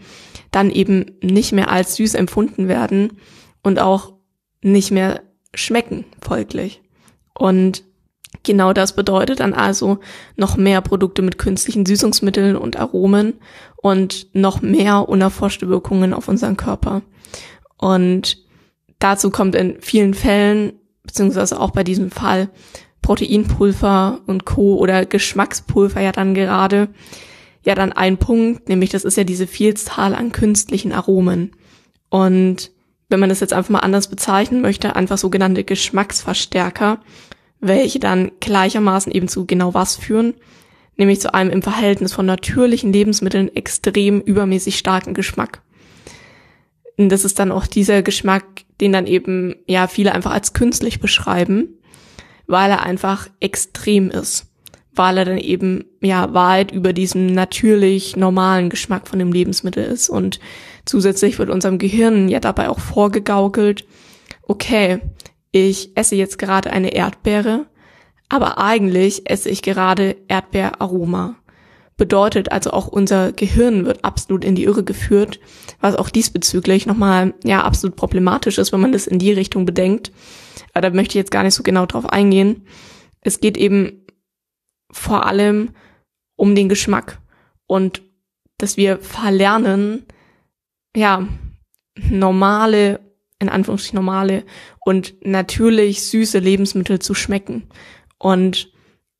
dann 0.50 0.70
eben 0.70 1.18
nicht 1.22 1.52
mehr 1.52 1.70
als 1.70 1.96
süß 1.96 2.14
empfunden 2.14 2.68
werden 2.68 3.18
und 3.62 3.78
auch 3.78 4.14
nicht 4.62 4.90
mehr 4.90 5.22
schmecken, 5.54 6.04
folglich. 6.20 6.82
Und 7.34 7.84
genau 8.42 8.72
das 8.72 8.94
bedeutet 8.94 9.40
dann 9.40 9.54
also 9.54 9.98
noch 10.36 10.56
mehr 10.56 10.80
Produkte 10.80 11.22
mit 11.22 11.38
künstlichen 11.38 11.86
Süßungsmitteln 11.86 12.56
und 12.56 12.76
Aromen 12.76 13.34
und 13.76 14.28
noch 14.34 14.62
mehr 14.62 15.08
unerforschte 15.08 15.68
Wirkungen 15.68 16.12
auf 16.12 16.28
unseren 16.28 16.56
Körper. 16.56 17.02
Und 17.76 18.38
dazu 18.98 19.30
kommt 19.30 19.54
in 19.54 19.80
vielen 19.80 20.14
Fällen, 20.14 20.72
beziehungsweise 21.04 21.60
auch 21.60 21.70
bei 21.70 21.84
diesem 21.84 22.10
Fall, 22.10 22.48
Proteinpulver 23.02 24.20
und 24.26 24.44
Co. 24.44 24.76
oder 24.76 25.06
Geschmackspulver 25.06 26.00
ja 26.00 26.12
dann 26.12 26.34
gerade, 26.34 26.88
ja 27.64 27.74
dann 27.74 27.92
ein 27.92 28.18
Punkt, 28.18 28.68
nämlich 28.68 28.90
das 28.90 29.04
ist 29.04 29.16
ja 29.16 29.24
diese 29.24 29.46
Vielzahl 29.46 30.14
an 30.14 30.32
künstlichen 30.32 30.92
Aromen. 30.92 31.52
Und 32.10 32.70
wenn 33.08 33.20
man 33.20 33.28
das 33.28 33.40
jetzt 33.40 33.52
einfach 33.52 33.70
mal 33.70 33.78
anders 33.78 34.08
bezeichnen 34.08 34.60
möchte, 34.60 34.96
einfach 34.96 35.16
sogenannte 35.16 35.64
Geschmacksverstärker, 35.64 37.00
welche 37.60 37.98
dann 37.98 38.30
gleichermaßen 38.40 39.12
eben 39.12 39.28
zu 39.28 39.46
genau 39.46 39.74
was 39.74 39.96
führen, 39.96 40.34
nämlich 40.96 41.20
zu 41.20 41.32
einem 41.34 41.50
im 41.50 41.62
Verhältnis 41.62 42.12
von 42.12 42.26
natürlichen 42.26 42.92
Lebensmitteln 42.92 43.54
extrem 43.54 44.20
übermäßig 44.20 44.78
starken 44.78 45.14
Geschmack. 45.14 45.62
Und 46.96 47.10
das 47.10 47.24
ist 47.24 47.38
dann 47.38 47.52
auch 47.52 47.66
dieser 47.66 48.02
Geschmack, 48.02 48.44
den 48.80 48.92
dann 48.92 49.06
eben 49.06 49.54
ja 49.66 49.86
viele 49.86 50.12
einfach 50.14 50.32
als 50.32 50.52
künstlich 50.52 51.00
beschreiben, 51.00 51.68
weil 52.46 52.70
er 52.70 52.82
einfach 52.82 53.28
extrem 53.40 54.10
ist, 54.10 54.46
weil 54.94 55.18
er 55.18 55.24
dann 55.24 55.38
eben 55.38 55.84
ja 56.00 56.34
weit 56.34 56.72
über 56.72 56.92
diesem 56.92 57.26
natürlich 57.26 58.16
normalen 58.16 58.68
Geschmack 58.68 59.06
von 59.06 59.20
dem 59.20 59.32
Lebensmittel 59.32 59.84
ist 59.84 60.08
und 60.08 60.40
zusätzlich 60.84 61.38
wird 61.38 61.50
unserem 61.50 61.78
Gehirn 61.78 62.28
ja 62.28 62.40
dabei 62.40 62.68
auch 62.68 62.80
vorgegaukelt, 62.80 63.86
okay, 64.42 65.00
ich 65.52 65.96
esse 65.96 66.16
jetzt 66.16 66.38
gerade 66.38 66.70
eine 66.70 66.94
Erdbeere, 66.94 67.66
aber 68.28 68.58
eigentlich 68.58 69.28
esse 69.30 69.48
ich 69.48 69.62
gerade 69.62 70.16
Erdbeeraroma. 70.28 71.36
Bedeutet 71.96 72.52
also 72.52 72.70
auch 72.70 72.86
unser 72.86 73.32
Gehirn 73.32 73.84
wird 73.84 74.04
absolut 74.04 74.44
in 74.44 74.54
die 74.54 74.64
Irre 74.64 74.84
geführt, 74.84 75.40
was 75.80 75.96
auch 75.96 76.10
diesbezüglich 76.10 76.86
nochmal 76.86 77.34
ja 77.42 77.64
absolut 77.64 77.96
problematisch 77.96 78.58
ist, 78.58 78.72
wenn 78.72 78.80
man 78.80 78.92
das 78.92 79.08
in 79.08 79.18
die 79.18 79.32
Richtung 79.32 79.66
bedenkt, 79.66 80.12
aber 80.74 80.82
da 80.82 80.94
möchte 80.94 81.12
ich 81.12 81.22
jetzt 81.22 81.32
gar 81.32 81.42
nicht 81.42 81.54
so 81.54 81.62
genau 81.62 81.86
drauf 81.86 82.06
eingehen. 82.06 82.66
Es 83.20 83.40
geht 83.40 83.56
eben 83.56 84.06
vor 84.92 85.26
allem 85.26 85.70
um 86.36 86.54
den 86.54 86.68
Geschmack 86.68 87.18
und 87.66 88.02
dass 88.58 88.76
wir 88.76 88.98
verlernen, 88.98 90.06
ja, 90.96 91.26
normale, 92.10 93.00
in 93.40 93.48
Anführungsstrichen 93.48 93.96
normale 93.96 94.44
und 94.88 95.16
natürlich 95.20 96.02
süße 96.04 96.38
Lebensmittel 96.38 96.98
zu 96.98 97.12
schmecken. 97.12 97.64
Und 98.16 98.72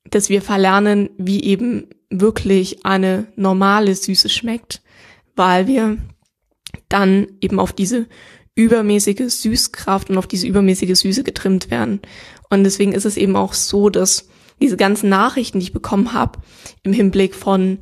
dass 0.09 0.27
wir 0.27 0.41
verlernen, 0.41 1.11
wie 1.19 1.43
eben 1.43 1.89
wirklich 2.09 2.87
eine 2.87 3.27
normale 3.35 3.93
Süße 3.93 4.29
schmeckt, 4.29 4.81
weil 5.35 5.67
wir 5.67 5.99
dann 6.87 7.27
eben 7.39 7.59
auf 7.59 7.71
diese 7.71 8.07
übermäßige 8.55 9.31
Süßkraft 9.31 10.09
und 10.09 10.17
auf 10.17 10.25
diese 10.25 10.47
übermäßige 10.47 10.97
Süße 10.97 11.23
getrimmt 11.23 11.69
werden. 11.69 12.01
Und 12.49 12.63
deswegen 12.63 12.93
ist 12.93 13.05
es 13.05 13.15
eben 13.15 13.35
auch 13.35 13.53
so, 13.53 13.91
dass 13.91 14.27
diese 14.59 14.75
ganzen 14.75 15.09
Nachrichten, 15.09 15.59
die 15.59 15.65
ich 15.65 15.71
bekommen 15.71 16.13
habe, 16.13 16.39
im 16.81 16.93
Hinblick 16.93 17.35
von, 17.35 17.77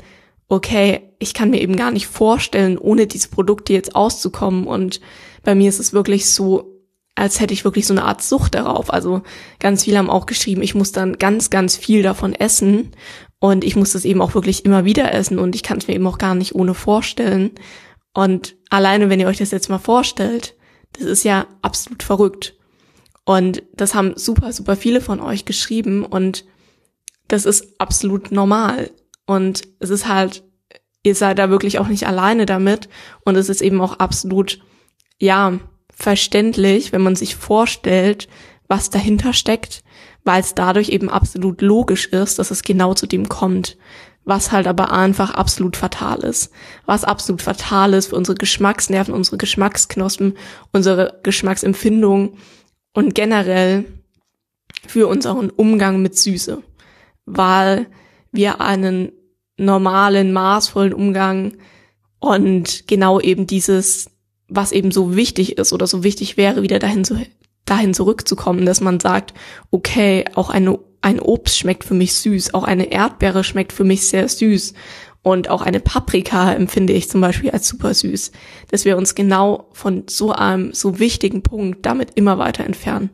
okay, 0.49 1.03
ich 1.19 1.33
kann 1.33 1.51
mir 1.51 1.61
eben 1.61 1.77
gar 1.77 1.91
nicht 1.91 2.07
vorstellen, 2.07 2.77
ohne 2.77 3.07
diese 3.07 3.29
Produkte 3.29 3.71
jetzt 3.71 3.95
auszukommen. 3.95 4.67
Und 4.67 4.99
bei 5.43 5.55
mir 5.55 5.69
ist 5.69 5.79
es 5.79 5.93
wirklich 5.93 6.25
so, 6.29 6.76
als 7.17 7.39
hätte 7.39 7.53
ich 7.53 7.65
wirklich 7.65 7.87
so 7.87 7.95
eine 7.95 8.05
Art 8.05 8.21
Sucht 8.21 8.53
darauf. 8.53 8.93
Also 8.93 9.23
ganz 9.59 9.83
viele 9.83 9.97
haben 9.97 10.09
auch 10.09 10.27
geschrieben, 10.27 10.61
ich 10.61 10.75
muss 10.75 10.91
dann 10.91 11.17
ganz, 11.17 11.49
ganz 11.49 11.75
viel 11.75 12.03
davon 12.03 12.33
essen 12.33 12.91
und 13.39 13.63
ich 13.63 13.75
muss 13.75 13.93
das 13.93 14.05
eben 14.05 14.21
auch 14.21 14.35
wirklich 14.35 14.65
immer 14.65 14.85
wieder 14.85 15.11
essen 15.13 15.39
und 15.39 15.55
ich 15.55 15.63
kann 15.63 15.79
es 15.79 15.87
mir 15.87 15.95
eben 15.95 16.05
auch 16.05 16.19
gar 16.19 16.35
nicht 16.35 16.53
ohne 16.53 16.75
vorstellen. 16.75 17.51
Und 18.13 18.55
alleine, 18.69 19.09
wenn 19.09 19.19
ihr 19.19 19.25
euch 19.25 19.39
das 19.39 19.49
jetzt 19.49 19.67
mal 19.67 19.79
vorstellt, 19.79 20.55
das 20.93 21.05
ist 21.05 21.23
ja 21.23 21.47
absolut 21.63 22.03
verrückt. 22.03 22.55
Und 23.25 23.63
das 23.73 23.95
haben 23.95 24.13
super, 24.15 24.53
super 24.53 24.75
viele 24.75 25.01
von 25.01 25.19
euch 25.19 25.45
geschrieben 25.45 26.05
und 26.05 26.45
das 27.27 27.45
ist 27.45 27.79
absolut 27.79 28.31
normal. 28.31 28.91
Und 29.25 29.63
es 29.79 29.89
ist 29.89 30.07
halt, 30.07 30.43
ihr 31.01 31.15
seid 31.15 31.39
da 31.39 31.49
wirklich 31.49 31.79
auch 31.79 31.87
nicht 31.87 32.05
alleine 32.05 32.45
damit. 32.45 32.89
Und 33.25 33.37
es 33.37 33.49
ist 33.49 33.61
eben 33.61 33.81
auch 33.81 33.97
absolut, 33.97 34.59
ja, 35.19 35.59
verständlich, 35.97 36.91
wenn 36.91 37.01
man 37.01 37.15
sich 37.15 37.35
vorstellt, 37.35 38.27
was 38.67 38.89
dahinter 38.89 39.33
steckt, 39.33 39.83
weil 40.23 40.41
es 40.41 40.53
dadurch 40.55 40.89
eben 40.89 41.09
absolut 41.09 41.61
logisch 41.61 42.05
ist, 42.07 42.39
dass 42.39 42.51
es 42.51 42.63
genau 42.63 42.93
zu 42.93 43.07
dem 43.07 43.27
kommt 43.29 43.77
was 44.27 44.51
halt 44.51 44.67
aber 44.67 44.91
einfach 44.91 45.31
absolut 45.31 45.77
fatal 45.77 46.19
ist. 46.19 46.51
Was 46.85 47.05
absolut 47.05 47.41
fatal 47.41 47.93
ist 47.93 48.07
für 48.07 48.17
unsere 48.17 48.35
Geschmacksnerven, 48.35 49.13
unsere 49.13 49.37
Geschmacksknospen, 49.37 50.37
unsere 50.73 51.21
Geschmacksempfindung 51.23 52.37
und 52.93 53.15
generell 53.15 53.85
für 54.85 55.07
unseren 55.07 55.49
Umgang 55.49 56.01
mit 56.01 56.17
Süße. 56.17 56.61
Weil 57.25 57.87
wir 58.33 58.59
einen 58.59 59.13
normalen, 59.55 60.33
maßvollen 60.33 60.93
Umgang 60.93 61.53
und 62.19 62.85
genau 62.85 63.21
eben 63.21 63.47
dieses, 63.47 64.11
was 64.47 64.71
eben 64.71 64.91
so 64.91 65.15
wichtig 65.15 65.57
ist 65.57 65.73
oder 65.73 65.87
so 65.87 66.03
wichtig 66.03 66.37
wäre, 66.37 66.61
wieder 66.61 66.79
dahin 66.79 67.03
zu, 67.03 67.21
dahin 67.65 67.93
zurückzukommen, 67.93 68.65
dass 68.65 68.81
man 68.81 68.99
sagt, 68.99 69.33
okay, 69.71 70.25
auch 70.35 70.49
eine 70.49 70.79
ein 70.99 71.19
Obst 71.19 71.57
schmeckt 71.57 71.83
für 71.83 71.93
mich 71.93 72.15
süß, 72.15 72.53
auch 72.55 72.63
eine 72.63 72.91
Erdbeere 72.91 73.43
schmeckt 73.43 73.71
für 73.71 73.83
mich 73.83 74.09
sehr 74.09 74.27
süß 74.27 74.73
und 75.27 75.49
auch 75.49 75.61
eine 75.61 75.79
Paprika 75.79 76.53
empfinde 76.53 76.93
ich 76.93 77.09
zum 77.09 77.21
Beispiel 77.21 77.51
als 77.51 77.67
super 77.67 77.93
süß, 77.93 78.31
dass 78.71 78.85
wir 78.85 78.97
uns 78.97 79.13
genau 79.13 79.67
von 79.73 80.03
so 80.07 80.31
einem 80.31 80.73
so 80.73 80.99
wichtigen 80.99 81.43
Punkt 81.43 81.85
damit 81.85 82.11
immer 82.15 82.37
weiter 82.37 82.63
entfernen. 82.63 83.09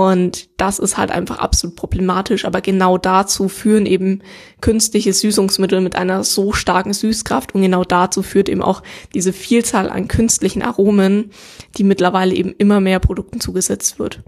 Und 0.00 0.48
das 0.56 0.78
ist 0.78 0.96
halt 0.96 1.10
einfach 1.10 1.40
absolut 1.40 1.76
problematisch, 1.76 2.46
aber 2.46 2.62
genau 2.62 2.96
dazu 2.96 3.50
führen 3.50 3.84
eben 3.84 4.22
künstliche 4.62 5.12
Süßungsmittel 5.12 5.82
mit 5.82 5.94
einer 5.94 6.24
so 6.24 6.54
starken 6.54 6.94
Süßkraft 6.94 7.54
und 7.54 7.60
genau 7.60 7.84
dazu 7.84 8.22
führt 8.22 8.48
eben 8.48 8.62
auch 8.62 8.82
diese 9.12 9.34
Vielzahl 9.34 9.90
an 9.90 10.08
künstlichen 10.08 10.62
Aromen, 10.62 11.32
die 11.76 11.84
mittlerweile 11.84 12.34
eben 12.34 12.54
immer 12.56 12.80
mehr 12.80 12.98
Produkten 12.98 13.40
zugesetzt 13.40 13.98
wird. 13.98 14.22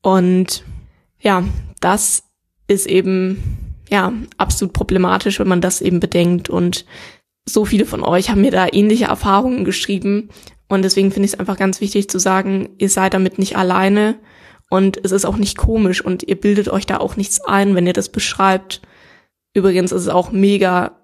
Und 0.00 0.64
ja, 1.20 1.44
das 1.80 2.22
ist 2.66 2.86
eben 2.86 3.42
ja 3.90 4.10
absolut 4.38 4.72
problematisch, 4.72 5.38
wenn 5.38 5.48
man 5.48 5.60
das 5.60 5.82
eben 5.82 6.00
bedenkt. 6.00 6.48
Und 6.48 6.86
so 7.46 7.66
viele 7.66 7.84
von 7.84 8.02
euch 8.02 8.30
haben 8.30 8.40
mir 8.40 8.52
da 8.52 8.68
ähnliche 8.72 9.04
Erfahrungen 9.04 9.66
geschrieben. 9.66 10.30
Und 10.66 10.80
deswegen 10.80 11.12
finde 11.12 11.26
ich 11.26 11.34
es 11.34 11.38
einfach 11.38 11.58
ganz 11.58 11.82
wichtig 11.82 12.08
zu 12.08 12.18
sagen, 12.18 12.70
ihr 12.78 12.88
seid 12.88 13.12
damit 13.12 13.38
nicht 13.38 13.58
alleine 13.58 14.14
und 14.74 14.98
es 15.04 15.12
ist 15.12 15.24
auch 15.24 15.36
nicht 15.36 15.56
komisch 15.56 16.04
und 16.04 16.24
ihr 16.24 16.34
bildet 16.34 16.68
euch 16.68 16.84
da 16.84 16.96
auch 16.96 17.14
nichts 17.14 17.40
ein, 17.40 17.76
wenn 17.76 17.86
ihr 17.86 17.92
das 17.92 18.08
beschreibt. 18.08 18.82
Übrigens 19.52 19.92
ist 19.92 20.02
es 20.02 20.08
auch 20.08 20.32
mega 20.32 20.98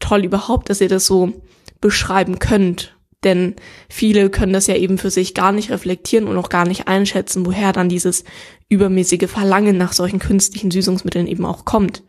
toll 0.00 0.24
überhaupt, 0.24 0.68
dass 0.68 0.80
ihr 0.80 0.88
das 0.88 1.06
so 1.06 1.32
beschreiben 1.80 2.40
könnt, 2.40 2.96
Denn 3.22 3.54
viele 3.88 4.28
können 4.28 4.52
das 4.52 4.66
ja 4.66 4.74
eben 4.74 4.98
für 4.98 5.10
sich 5.10 5.34
gar 5.34 5.52
nicht 5.52 5.70
reflektieren 5.70 6.26
und 6.26 6.36
auch 6.36 6.48
gar 6.48 6.66
nicht 6.66 6.88
einschätzen, 6.88 7.46
woher 7.46 7.72
dann 7.72 7.88
dieses 7.88 8.24
übermäßige 8.68 9.30
Verlangen 9.30 9.76
nach 9.76 9.92
solchen 9.92 10.18
künstlichen 10.18 10.72
Süßungsmitteln 10.72 11.28
eben 11.28 11.44
auch 11.44 11.64
kommt. 11.64 12.02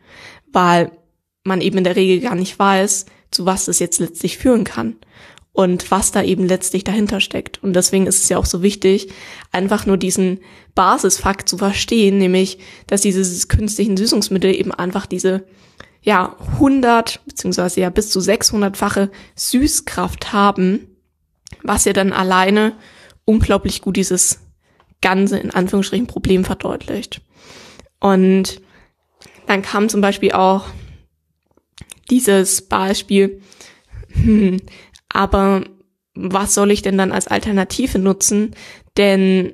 Weil 0.52 0.92
man 1.44 1.62
eben 1.62 1.78
in 1.78 1.84
der 1.84 1.96
Regel 1.96 2.22
gar 2.28 2.34
nicht 2.34 2.58
weiß, 2.58 3.06
zu 3.30 3.46
was 3.46 3.66
das 3.66 3.78
jetzt 3.78 4.00
letztlich 4.00 4.40
führen 4.40 4.64
kann 4.64 4.96
und 5.54 5.92
was 5.92 6.12
da 6.12 6.24
eben 6.24 6.48
letztlich 6.48 6.84
dahinter 6.84 7.22
steckt. 7.22 7.62
Und 7.64 7.74
deswegen 7.74 8.08
ist 8.08 8.24
es 8.24 8.30
ja 8.30 8.38
auch 8.38 8.46
so 8.46 8.64
wichtig, 8.64 9.10
einfach 9.52 9.86
nur 9.86 9.98
diesen 9.98 10.40
Basisfakt 10.74 11.48
zu 11.48 11.58
verstehen, 11.60 12.18
nämlich, 12.18 12.58
dass 12.88 13.02
diese 13.02 13.48
künstlichen 13.48 13.96
Süßungsmittel 13.96 14.54
eben 14.54 14.72
einfach 14.72 15.06
diese 15.06 15.46
ja 16.02 16.36
100 16.54 17.22
beziehungsweise 17.26 17.82
ja 17.82 17.90
bis 17.90 18.10
zu 18.10 18.20
600-fache 18.20 19.10
Süßkraft 19.36 20.34
haben, 20.34 20.88
was 21.62 21.86
ja 21.86 21.94
dann 21.94 22.12
alleine 22.12 22.74
unglaublich 23.26 23.82
gut 23.82 23.96
dieses 23.96 24.40
ganze 25.02 25.38
in 25.38 25.52
Anführungsstrichen 25.52 26.08
Problem 26.08 26.44
verdeutlicht. 26.46 27.22
Und 28.00 28.60
dann 29.46 29.62
kam 29.62 29.88
zum 29.88 30.02
Beispiel 30.02 30.32
auch 30.32 30.66
dieses 32.10 32.64
Beispiel, 32.64 33.42
hm, 34.10 34.60
aber 35.14 35.64
was 36.16 36.54
soll 36.54 36.72
ich 36.72 36.82
denn 36.82 36.98
dann 36.98 37.12
als 37.12 37.28
Alternative 37.28 38.00
nutzen? 38.00 38.56
Denn 38.98 39.54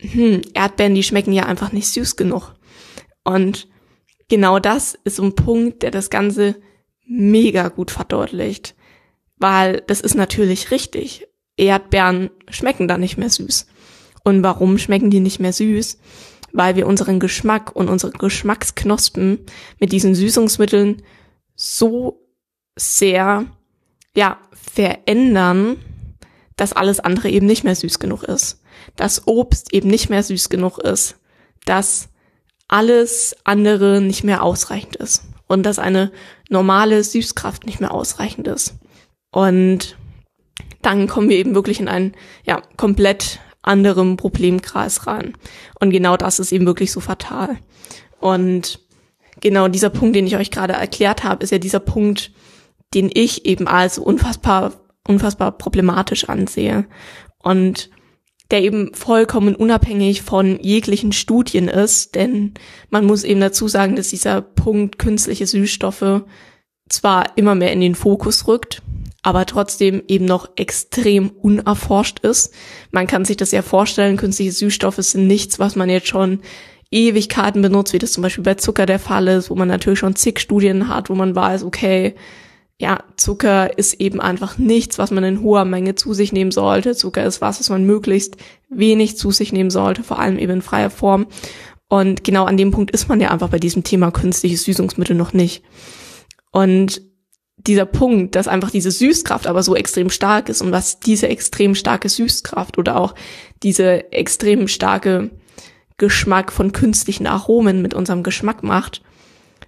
hm, 0.00 0.42
Erdbeeren, 0.54 0.94
die 0.94 1.02
schmecken 1.02 1.32
ja 1.32 1.46
einfach 1.46 1.72
nicht 1.72 1.88
süß 1.88 2.16
genug. 2.16 2.54
Und 3.24 3.68
genau 4.28 4.58
das 4.58 4.98
ist 5.04 5.16
so 5.16 5.22
ein 5.22 5.34
Punkt, 5.34 5.82
der 5.82 5.90
das 5.90 6.10
Ganze 6.10 6.56
mega 7.06 7.68
gut 7.68 7.90
verdeutlicht. 7.90 8.74
Weil 9.36 9.82
das 9.86 10.00
ist 10.00 10.14
natürlich 10.14 10.70
richtig. 10.70 11.26
Erdbeeren 11.56 12.30
schmecken 12.50 12.88
da 12.88 12.98
nicht 12.98 13.16
mehr 13.16 13.30
süß. 13.30 13.66
Und 14.24 14.42
warum 14.42 14.78
schmecken 14.78 15.10
die 15.10 15.20
nicht 15.20 15.40
mehr 15.40 15.52
süß? 15.52 15.98
Weil 16.52 16.76
wir 16.76 16.86
unseren 16.86 17.20
Geschmack 17.20 17.74
und 17.74 17.88
unsere 17.88 18.12
Geschmacksknospen 18.12 19.40
mit 19.78 19.92
diesen 19.92 20.14
Süßungsmitteln 20.14 21.02
so 21.54 22.24
sehr, 22.76 23.46
ja, 24.16 24.38
verändern, 24.78 25.76
dass 26.54 26.72
alles 26.72 27.00
andere 27.00 27.30
eben 27.30 27.46
nicht 27.46 27.64
mehr 27.64 27.74
süß 27.74 27.98
genug 27.98 28.22
ist. 28.22 28.62
Dass 28.94 29.26
Obst 29.26 29.74
eben 29.74 29.88
nicht 29.88 30.08
mehr 30.08 30.22
süß 30.22 30.50
genug 30.50 30.78
ist. 30.78 31.16
Dass 31.64 32.10
alles 32.68 33.34
andere 33.42 34.00
nicht 34.00 34.22
mehr 34.22 34.44
ausreichend 34.44 34.94
ist. 34.94 35.24
Und 35.48 35.64
dass 35.64 35.80
eine 35.80 36.12
normale 36.48 37.02
Süßkraft 37.02 37.66
nicht 37.66 37.80
mehr 37.80 37.92
ausreichend 37.92 38.46
ist. 38.46 38.74
Und 39.32 39.96
dann 40.80 41.08
kommen 41.08 41.28
wir 41.28 41.38
eben 41.38 41.56
wirklich 41.56 41.80
in 41.80 41.88
einen, 41.88 42.14
ja, 42.44 42.62
komplett 42.76 43.40
anderen 43.62 44.16
Problemkreis 44.16 45.08
rein. 45.08 45.34
Und 45.80 45.90
genau 45.90 46.16
das 46.16 46.38
ist 46.38 46.52
eben 46.52 46.66
wirklich 46.66 46.92
so 46.92 47.00
fatal. 47.00 47.56
Und 48.20 48.78
genau 49.40 49.66
dieser 49.66 49.90
Punkt, 49.90 50.14
den 50.14 50.28
ich 50.28 50.36
euch 50.36 50.52
gerade 50.52 50.74
erklärt 50.74 51.24
habe, 51.24 51.42
ist 51.42 51.50
ja 51.50 51.58
dieser 51.58 51.80
Punkt, 51.80 52.30
den 52.94 53.10
ich 53.12 53.44
eben 53.44 53.68
als 53.68 53.98
unfassbar, 53.98 54.72
unfassbar 55.06 55.52
problematisch 55.52 56.28
ansehe. 56.28 56.86
Und 57.42 57.90
der 58.50 58.62
eben 58.62 58.94
vollkommen 58.94 59.54
unabhängig 59.54 60.22
von 60.22 60.58
jeglichen 60.60 61.12
Studien 61.12 61.68
ist, 61.68 62.14
denn 62.14 62.54
man 62.88 63.04
muss 63.04 63.24
eben 63.24 63.40
dazu 63.40 63.68
sagen, 63.68 63.94
dass 63.94 64.08
dieser 64.08 64.40
Punkt 64.40 64.98
künstliche 64.98 65.46
Süßstoffe 65.46 66.22
zwar 66.88 67.36
immer 67.36 67.54
mehr 67.54 67.72
in 67.72 67.80
den 67.80 67.94
Fokus 67.94 68.48
rückt, 68.48 68.82
aber 69.22 69.44
trotzdem 69.44 70.02
eben 70.08 70.24
noch 70.24 70.48
extrem 70.56 71.28
unerforscht 71.28 72.20
ist. 72.20 72.54
Man 72.90 73.06
kann 73.06 73.26
sich 73.26 73.36
das 73.36 73.50
ja 73.52 73.60
vorstellen, 73.60 74.16
künstliche 74.16 74.52
Süßstoffe 74.52 74.96
sind 74.96 75.26
nichts, 75.26 75.58
was 75.58 75.76
man 75.76 75.90
jetzt 75.90 76.08
schon 76.08 76.40
Ewigkeiten 76.90 77.60
benutzt, 77.60 77.92
wie 77.92 77.98
das 77.98 78.12
zum 78.12 78.22
Beispiel 78.22 78.44
bei 78.44 78.54
Zucker 78.54 78.86
der 78.86 78.98
Fall 78.98 79.28
ist, 79.28 79.50
wo 79.50 79.54
man 79.54 79.68
natürlich 79.68 79.98
schon 79.98 80.16
zig 80.16 80.38
Studien 80.38 80.88
hat, 80.88 81.10
wo 81.10 81.14
man 81.14 81.36
weiß, 81.36 81.64
okay, 81.64 82.14
ja, 82.80 83.02
Zucker 83.16 83.76
ist 83.76 83.94
eben 83.94 84.20
einfach 84.20 84.56
nichts, 84.56 84.98
was 84.98 85.10
man 85.10 85.24
in 85.24 85.42
hoher 85.42 85.64
Menge 85.64 85.96
zu 85.96 86.14
sich 86.14 86.32
nehmen 86.32 86.52
sollte. 86.52 86.94
Zucker 86.94 87.24
ist 87.24 87.40
was, 87.40 87.58
was 87.58 87.70
man 87.70 87.84
möglichst 87.84 88.36
wenig 88.68 89.16
zu 89.16 89.32
sich 89.32 89.52
nehmen 89.52 89.70
sollte, 89.70 90.04
vor 90.04 90.20
allem 90.20 90.38
eben 90.38 90.52
in 90.54 90.62
freier 90.62 90.90
Form. 90.90 91.26
Und 91.88 92.22
genau 92.22 92.44
an 92.44 92.56
dem 92.56 92.70
Punkt 92.70 92.92
ist 92.92 93.08
man 93.08 93.20
ja 93.20 93.30
einfach 93.30 93.48
bei 93.48 93.58
diesem 93.58 93.82
Thema 93.82 94.12
künstliches 94.12 94.62
Süßungsmittel 94.64 95.16
noch 95.16 95.32
nicht. 95.32 95.64
Und 96.52 97.02
dieser 97.56 97.86
Punkt, 97.86 98.36
dass 98.36 98.46
einfach 98.46 98.70
diese 98.70 98.92
Süßkraft 98.92 99.48
aber 99.48 99.64
so 99.64 99.74
extrem 99.74 100.08
stark 100.08 100.48
ist 100.48 100.62
und 100.62 100.70
was 100.70 101.00
diese 101.00 101.28
extrem 101.28 101.74
starke 101.74 102.08
Süßkraft 102.08 102.78
oder 102.78 102.96
auch 102.96 103.14
diese 103.64 104.12
extrem 104.12 104.68
starke 104.68 105.30
Geschmack 105.96 106.52
von 106.52 106.70
künstlichen 106.70 107.26
Aromen 107.26 107.82
mit 107.82 107.94
unserem 107.94 108.22
Geschmack 108.22 108.62
macht, 108.62 109.02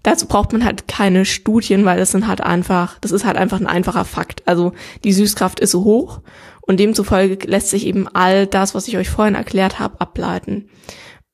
Dazu 0.02 0.26
braucht 0.26 0.52
man 0.52 0.64
halt 0.64 0.88
keine 0.88 1.24
Studien, 1.24 1.84
weil 1.84 1.98
das 1.98 2.10
sind 2.10 2.26
halt 2.26 2.40
einfach, 2.40 2.98
das 3.00 3.12
ist 3.12 3.24
halt 3.24 3.36
einfach 3.36 3.60
ein 3.60 3.66
einfacher 3.66 4.04
Fakt. 4.04 4.42
Also 4.46 4.72
die 5.04 5.12
Süßkraft 5.12 5.60
ist 5.60 5.72
so 5.72 5.84
hoch 5.84 6.20
und 6.62 6.80
demzufolge 6.80 7.46
lässt 7.46 7.68
sich 7.68 7.86
eben 7.86 8.08
all 8.08 8.46
das, 8.46 8.74
was 8.74 8.88
ich 8.88 8.96
euch 8.96 9.10
vorhin 9.10 9.34
erklärt 9.34 9.78
habe, 9.78 10.00
ableiten. 10.00 10.70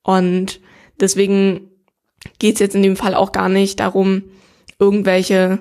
Und 0.03 0.59
deswegen 0.99 1.69
geht 2.39 2.55
es 2.55 2.59
jetzt 2.59 2.75
in 2.75 2.83
dem 2.83 2.95
Fall 2.95 3.13
auch 3.13 3.31
gar 3.31 3.49
nicht 3.49 3.79
darum, 3.79 4.23
irgendwelche, 4.79 5.59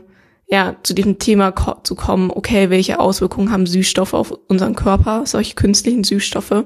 ja, 0.48 0.76
zu 0.82 0.94
diesem 0.94 1.18
Thema 1.18 1.52
ko 1.52 1.76
zu 1.82 1.94
kommen, 1.94 2.30
okay, 2.30 2.70
welche 2.70 2.98
Auswirkungen 2.98 3.52
haben 3.52 3.66
Süßstoffe 3.66 4.14
auf 4.14 4.32
unseren 4.48 4.74
Körper, 4.74 5.26
solche 5.26 5.54
künstlichen 5.54 6.04
Süßstoffe. 6.04 6.64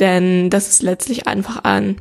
Denn 0.00 0.50
das 0.50 0.68
ist 0.68 0.82
letztlich 0.82 1.26
einfach 1.26 1.64
ein 1.64 2.00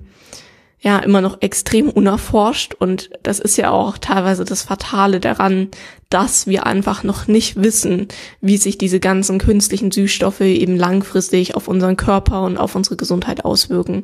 ja 0.85 0.99
immer 0.99 1.19
noch 1.19 1.41
extrem 1.41 1.89
unerforscht. 1.89 2.75
Und 2.75 3.09
das 3.23 3.39
ist 3.39 3.57
ja 3.57 3.71
auch 3.71 3.97
teilweise 3.97 4.45
das 4.45 4.61
Fatale 4.61 5.19
daran, 5.19 5.69
dass 6.09 6.45
wir 6.45 6.67
einfach 6.67 7.03
noch 7.03 7.27
nicht 7.27 7.61
wissen, 7.61 8.07
wie 8.39 8.57
sich 8.57 8.77
diese 8.77 8.99
ganzen 8.99 9.39
künstlichen 9.39 9.91
Süßstoffe 9.91 10.41
eben 10.41 10.77
langfristig 10.77 11.55
auf 11.55 11.67
unseren 11.67 11.97
Körper 11.97 12.43
und 12.43 12.57
auf 12.57 12.75
unsere 12.75 12.97
Gesundheit 12.97 13.43
auswirken. 13.43 14.03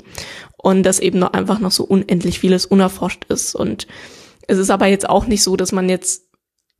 Und 0.58 0.82
dass 0.84 1.00
eben 1.00 1.20
noch 1.20 1.34
einfach 1.34 1.60
noch 1.60 1.72
so 1.72 1.84
unendlich 1.84 2.39
vieles 2.39 2.65
unerforscht 2.65 3.26
ist. 3.30 3.54
Und 3.54 3.86
es 4.48 4.58
ist 4.58 4.72
aber 4.72 4.88
jetzt 4.88 5.08
auch 5.08 5.28
nicht 5.28 5.44
so, 5.44 5.56
dass 5.56 5.72
man 5.72 5.88
jetzt 5.88 6.24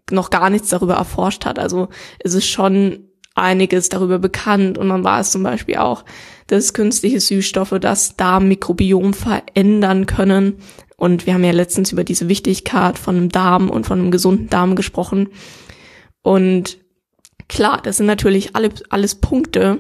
noch 0.10 0.32
gar 0.32 0.50
nichts 0.50 0.70
darüber 0.70 0.96
erforscht 0.96 1.46
hat. 1.46 1.60
Also 1.60 1.90
es 2.20 2.34
ist 2.34 2.48
schon 2.48 3.11
einiges 3.42 3.90
darüber 3.90 4.20
bekannt 4.20 4.78
und 4.78 4.88
man 4.88 5.04
weiß 5.04 5.32
zum 5.32 5.44
Beispiel 5.44 5.78
auch, 5.78 6.06
dass 6.48 6.74
künstliche 6.74 7.20
Süßstoffe 7.20 7.76
das 7.80 8.16
Darmmikrobiom 8.16 9.14
verändern 9.14 10.06
können. 10.06 10.56
Und 10.96 11.26
wir 11.26 11.34
haben 11.34 11.44
ja 11.44 11.52
letztens 11.52 11.92
über 11.92 12.04
diese 12.04 12.30
Wichtigkeit 12.30 13.00
von 13.00 13.16
einem 13.18 13.30
Darm 13.30 13.70
und 13.70 13.86
von 13.86 14.00
einem 14.00 14.12
gesunden 14.12 14.50
Darm 14.50 14.76
gesprochen. 14.76 15.30
Und 16.22 16.78
klar, 17.50 17.82
das 17.82 17.98
sind 17.98 18.06
natürlich 18.06 18.56
alle, 18.56 18.70
alles 18.90 19.16
Punkte, 19.16 19.80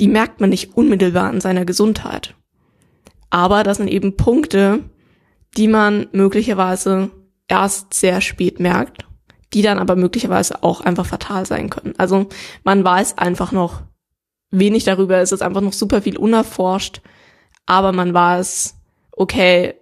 die 0.00 0.08
merkt 0.08 0.40
man 0.40 0.50
nicht 0.50 0.76
unmittelbar 0.76 1.28
an 1.28 1.40
seiner 1.40 1.64
Gesundheit. 1.64 2.34
Aber 3.30 3.62
das 3.62 3.78
sind 3.78 3.88
eben 3.88 4.16
Punkte, 4.16 4.80
die 5.56 5.68
man 5.68 6.06
möglicherweise 6.12 7.10
erst 7.48 7.94
sehr 7.94 8.20
spät 8.20 8.60
merkt 8.60 9.06
die 9.52 9.62
dann 9.62 9.78
aber 9.78 9.96
möglicherweise 9.96 10.62
auch 10.62 10.80
einfach 10.80 11.06
fatal 11.06 11.46
sein 11.46 11.70
können. 11.70 11.94
Also 11.98 12.26
man 12.64 12.84
weiß 12.84 13.18
einfach 13.18 13.52
noch 13.52 13.82
wenig 14.50 14.84
darüber, 14.84 15.18
es 15.18 15.32
ist 15.32 15.42
einfach 15.42 15.60
noch 15.60 15.72
super 15.72 16.02
viel 16.02 16.16
unerforscht, 16.16 17.00
aber 17.66 17.92
man 17.92 18.14
weiß, 18.14 18.74
okay, 19.12 19.74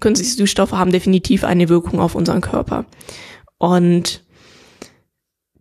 künstliche 0.00 0.34
Süßstoffe 0.34 0.72
haben 0.72 0.92
definitiv 0.92 1.44
eine 1.44 1.68
Wirkung 1.68 2.00
auf 2.00 2.14
unseren 2.14 2.40
Körper. 2.40 2.84
Und 3.58 4.24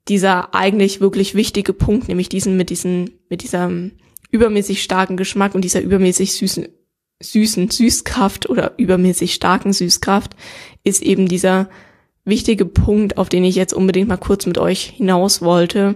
dieser 0.07 0.53
eigentlich 0.55 1.01
wirklich 1.01 1.35
wichtige 1.35 1.73
Punkt, 1.73 2.07
nämlich 2.07 2.29
diesen 2.29 2.55
mit 2.57 2.69
diesen, 2.69 3.19
mit 3.29 3.43
diesem 3.43 3.93
übermäßig 4.31 4.83
starken 4.83 5.17
Geschmack 5.17 5.55
und 5.55 5.63
dieser 5.63 5.81
übermäßig 5.81 6.33
süßen, 6.33 6.67
süßen 7.21 7.69
Süßkraft 7.69 8.49
oder 8.49 8.73
übermäßig 8.77 9.33
starken 9.33 9.73
Süßkraft, 9.73 10.35
ist 10.83 11.01
eben 11.01 11.27
dieser 11.27 11.69
wichtige 12.27 12.65
Punkt, 12.65 13.17
auf 13.17 13.29
den 13.29 13.43
ich 13.43 13.55
jetzt 13.55 13.73
unbedingt 13.73 14.07
mal 14.07 14.17
kurz 14.17 14.45
mit 14.45 14.57
euch 14.57 14.93
hinaus 14.97 15.41
wollte, 15.41 15.95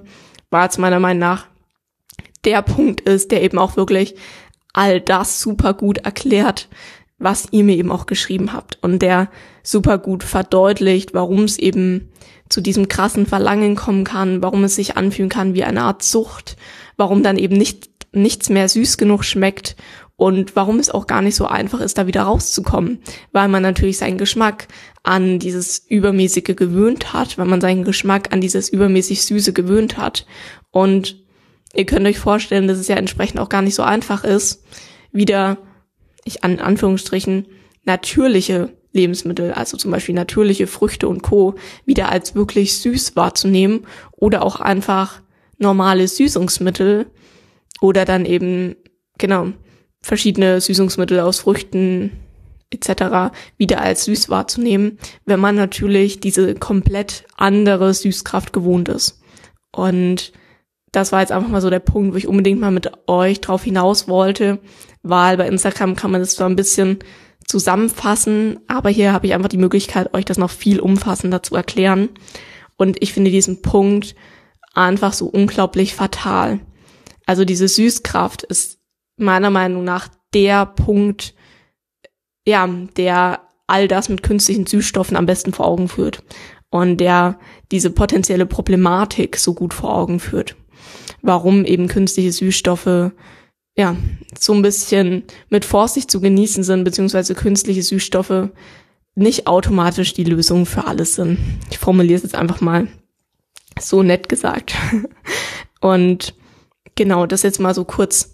war 0.50 0.64
jetzt 0.64 0.80
meiner 0.80 1.00
Meinung 1.00 1.20
nach 1.20 1.48
der 2.46 2.62
Punkt 2.62 3.02
ist, 3.02 3.32
der 3.32 3.44
eben 3.44 3.60
auch 3.60 3.78
wirklich 3.78 4.16
all 4.74 5.00
das 5.00 5.42
super 5.42 5.74
gut 5.74 6.00
erklärt, 6.00 6.70
was 7.20 7.48
ihr 7.52 7.64
mir 7.64 7.76
eben 7.76 7.92
auch 7.92 8.08
geschrieben 8.08 8.54
habt. 8.54 8.80
Und 8.82 9.02
der 9.02 9.30
super 9.62 9.98
gut 9.98 10.24
verdeutlicht, 10.24 11.14
warum 11.14 11.44
es 11.44 11.60
eben 11.60 12.10
zu 12.50 12.62
diesem 12.62 12.88
krassen 12.88 13.26
Verlangen 13.26 13.76
kommen 13.76 14.04
kann, 14.04 14.42
warum 14.42 14.64
es 14.64 14.76
sich 14.76 14.98
anfühlen 14.98 15.30
kann 15.30 15.54
wie 15.54 15.64
eine 15.64 15.84
Art 15.84 16.02
Sucht, 16.02 16.58
warum 16.98 17.24
dann 17.24 17.38
eben 17.38 17.58
nicht 17.58 17.90
nichts 18.14 18.50
mehr 18.50 18.68
süß 18.68 18.98
genug 18.98 19.24
schmeckt 19.24 19.78
und 20.22 20.56
warum 20.56 20.78
es 20.78 20.92
auch 20.92 21.08
gar 21.08 21.24
nicht 21.24 21.34
so 21.34 21.48
einfach 21.48 21.82
ist, 21.82 21.98
da 21.98 22.06
wieder 22.06 22.22
rauszukommen, 22.22 23.00
weil 23.32 23.48
man 23.48 23.64
natürlich 23.64 23.98
seinen 23.98 24.20
Geschmack 24.20 24.68
an 25.02 25.40
dieses 25.40 25.80
Übermäßige 25.80 26.56
gewöhnt 26.56 27.12
hat, 27.12 27.40
weil 27.40 27.48
man 27.48 27.60
seinen 27.60 27.84
Geschmack 27.84 28.32
an 28.32 28.40
dieses 28.40 28.70
übermäßig 28.70 29.24
Süße 29.26 29.52
gewöhnt 29.52 29.98
hat. 29.98 30.28
Und 30.70 31.26
ihr 31.74 31.88
könnt 31.88 32.06
euch 32.06 32.20
vorstellen, 32.20 32.68
dass 32.68 32.78
es 32.78 32.88
ja 32.88 32.98
entsprechend 32.98 33.40
auch 33.40 33.50
gar 33.50 33.64
nicht 33.64 33.74
so 33.74 33.82
einfach 33.82 34.24
ist, 34.24 34.64
wieder, 35.12 35.58
ich 36.24 36.44
an 36.44 36.60
Anführungsstrichen, 36.60 37.48
natürliche 37.86 38.70
Lebensmittel, 38.94 39.54
also 39.54 39.76
zum 39.76 39.90
Beispiel 39.90 40.14
natürliche 40.14 40.68
Früchte 40.68 41.08
und 41.08 41.24
Co., 41.24 41.56
wieder 41.86 42.10
als 42.10 42.36
wirklich 42.36 42.78
süß 42.78 43.16
wahrzunehmen 43.16 43.88
oder 44.12 44.44
auch 44.44 44.60
einfach 44.60 45.24
normale 45.58 46.08
Süßungsmittel 46.08 47.08
oder 47.82 48.06
dann 48.06 48.28
eben, 48.28 48.76
genau, 49.18 49.54
verschiedene 50.02 50.60
Süßungsmittel 50.62 51.20
aus 51.20 51.40
Früchten 51.40 52.12
etc. 52.72 53.34
wieder 53.58 53.82
als 53.82 54.06
süß 54.06 54.30
wahrzunehmen, 54.30 54.98
wenn 55.26 55.40
man 55.40 55.56
natürlich 55.56 56.20
diese 56.20 56.56
komplett 56.56 57.26
andere 57.38 57.94
Süßkraft 57.94 58.54
gewohnt 58.54 58.90
ist. 58.90 59.22
Und 59.72 60.32
das 60.92 61.12
war 61.12 61.22
jetzt 61.22 61.32
einfach 61.32 61.50
mal 61.50 61.62
so 61.62 61.70
der 61.70 61.80
Punkt, 61.80 62.14
wo 62.14 62.18
ich 62.18 62.28
unbedingt 62.28 62.60
mal 62.60 62.72
mit 62.72 62.92
euch 63.08 63.42
drauf 63.42 63.64
hinaus 63.64 64.08
wollte, 64.08 64.60
weil 65.04 65.38
bei 65.38 65.48
Instagram 65.48 65.96
kann 65.96 66.12
man 66.12 66.22
das 66.22 66.36
zwar 66.36 66.50
ein 66.50 66.56
bisschen 66.56 67.00
zusammenfassen, 67.48 68.60
aber 68.68 68.90
hier 68.90 69.14
habe 69.14 69.28
ich 69.28 69.34
einfach 69.34 69.50
die 69.50 69.58
Möglichkeit, 69.58 70.14
euch 70.14 70.26
das 70.26 70.38
noch 70.38 70.52
viel 70.52 70.80
umfassender 70.80 71.44
zu 71.44 71.56
erklären. 71.56 72.10
Und 72.78 73.02
ich 73.02 73.14
finde 73.14 73.32
diesen 73.32 73.62
Punkt 73.62 74.16
einfach 74.74 75.14
so 75.14 75.28
unglaublich 75.28 75.96
fatal. 75.96 76.60
Also 77.26 77.46
diese 77.46 77.68
Süßkraft 77.68 78.44
ist 78.44 78.81
meiner 79.22 79.50
Meinung 79.50 79.84
nach 79.84 80.08
der 80.34 80.66
Punkt, 80.66 81.34
ja, 82.48 82.68
der 82.98 83.42
all 83.68 83.88
das 83.88 84.10
mit 84.10 84.24
künstlichen 84.24 84.66
Süßstoffen 84.66 85.16
am 85.16 85.26
besten 85.26 85.54
vor 85.54 85.68
Augen 85.68 85.88
führt 85.88 86.24
und 86.70 86.98
der 86.98 87.40
diese 87.72 87.90
potenzielle 87.90 88.46
Problematik 88.46 89.38
so 89.38 89.54
gut 89.54 89.74
vor 89.74 89.96
Augen 89.96 90.20
führt. 90.20 90.56
Warum 91.22 91.66
eben 91.66 91.88
künstliche 91.88 92.32
Süßstoffe 92.32 93.12
ja, 93.78 93.96
so 94.38 94.54
ein 94.54 94.62
bisschen 94.62 95.24
mit 95.50 95.66
Vorsicht 95.66 96.12
zu 96.12 96.20
genießen 96.20 96.64
sind, 96.64 96.84
beziehungsweise 96.84 97.36
künstliche 97.36 97.84
Süßstoffe 97.84 98.50
nicht 99.16 99.48
automatisch 99.48 100.14
die 100.14 100.24
Lösung 100.24 100.66
für 100.66 100.88
alles 100.88 101.16
sind. 101.16 101.38
Ich 101.70 101.78
formuliere 101.78 102.18
es 102.18 102.24
jetzt 102.24 102.36
einfach 102.36 102.62
mal 102.62 102.88
so 103.80 104.04
nett 104.04 104.30
gesagt. 104.30 104.76
Und 105.82 106.36
genau, 106.96 107.26
das 107.26 107.44
jetzt 107.44 107.60
mal 107.60 107.74
so 107.74 107.86
kurz 107.86 108.31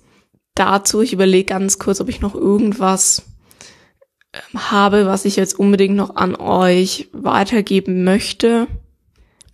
dazu. 0.60 1.02
Ich 1.02 1.13
überlege 1.13 1.46
ganz 1.46 1.80
kurz, 1.80 2.02
ob 2.02 2.10
ich 2.10 2.22
noch 2.22 2.36
irgendwas 2.36 3.24
ähm, 4.34 4.72
habe, 4.72 5.06
was 5.06 5.26
ich 5.26 5.36
jetzt 5.36 5.60
unbedingt 5.60 5.96
noch 5.96 6.15
an 6.15 6.36
euch 6.36 7.10
weitergeben 7.13 8.04
möchte. 8.04 8.67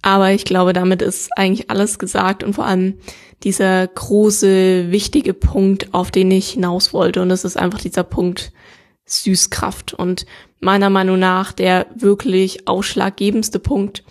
Aber 0.02 0.32
ich 0.32 0.44
glaube, 0.46 0.74
damit 0.74 1.02
ist 1.02 1.30
eigentlich 1.38 1.70
alles 1.70 1.98
gesagt 1.98 2.44
und 2.44 2.54
vor 2.54 2.66
allem 2.66 2.96
dieser 3.44 3.88
große, 3.88 4.92
wichtige 4.92 5.34
Punkt, 5.34 5.94
auf 5.94 6.12
den 6.12 6.32
ich 6.32 6.52
hinaus 6.52 6.94
wollte. 6.94 7.22
Und 7.22 7.30
das 7.30 7.46
ist 7.46 7.58
einfach 7.58 7.80
dieser 7.80 8.04
Punkt 8.04 8.52
Süßkraft. 9.06 9.94
Und 9.94 10.26
meiner 10.60 10.90
Meinung 10.90 11.20
nach 11.20 11.52
der 11.52 11.88
wirklich 11.96 12.68
ausschlaggebendste 12.68 13.60
Punkt, 13.60 14.04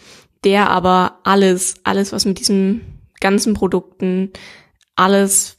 der 0.44 0.70
aber 0.70 1.18
alles, 1.24 1.76
alles, 1.84 2.12
was 2.12 2.24
mit 2.24 2.38
diesen 2.38 3.02
ganzen 3.20 3.54
Produkten, 3.54 4.32
alles 4.96 5.56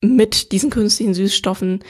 mit 0.00 0.52
diesen 0.52 0.70
künstlichen 0.70 1.14
Süßstoffen 1.14 1.80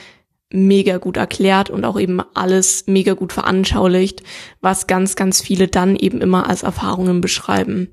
mega 0.51 0.97
gut 0.97 1.17
erklärt 1.17 1.69
und 1.69 1.83
auch 1.83 1.99
eben 1.99 2.21
alles 2.33 2.85
mega 2.87 3.13
gut 3.13 3.33
veranschaulicht, 3.33 4.23
was 4.61 4.87
ganz, 4.87 5.15
ganz 5.15 5.41
viele 5.41 5.67
dann 5.67 5.95
eben 5.95 6.21
immer 6.21 6.49
als 6.49 6.63
Erfahrungen 6.63 7.19
beschreiben. 7.21 7.89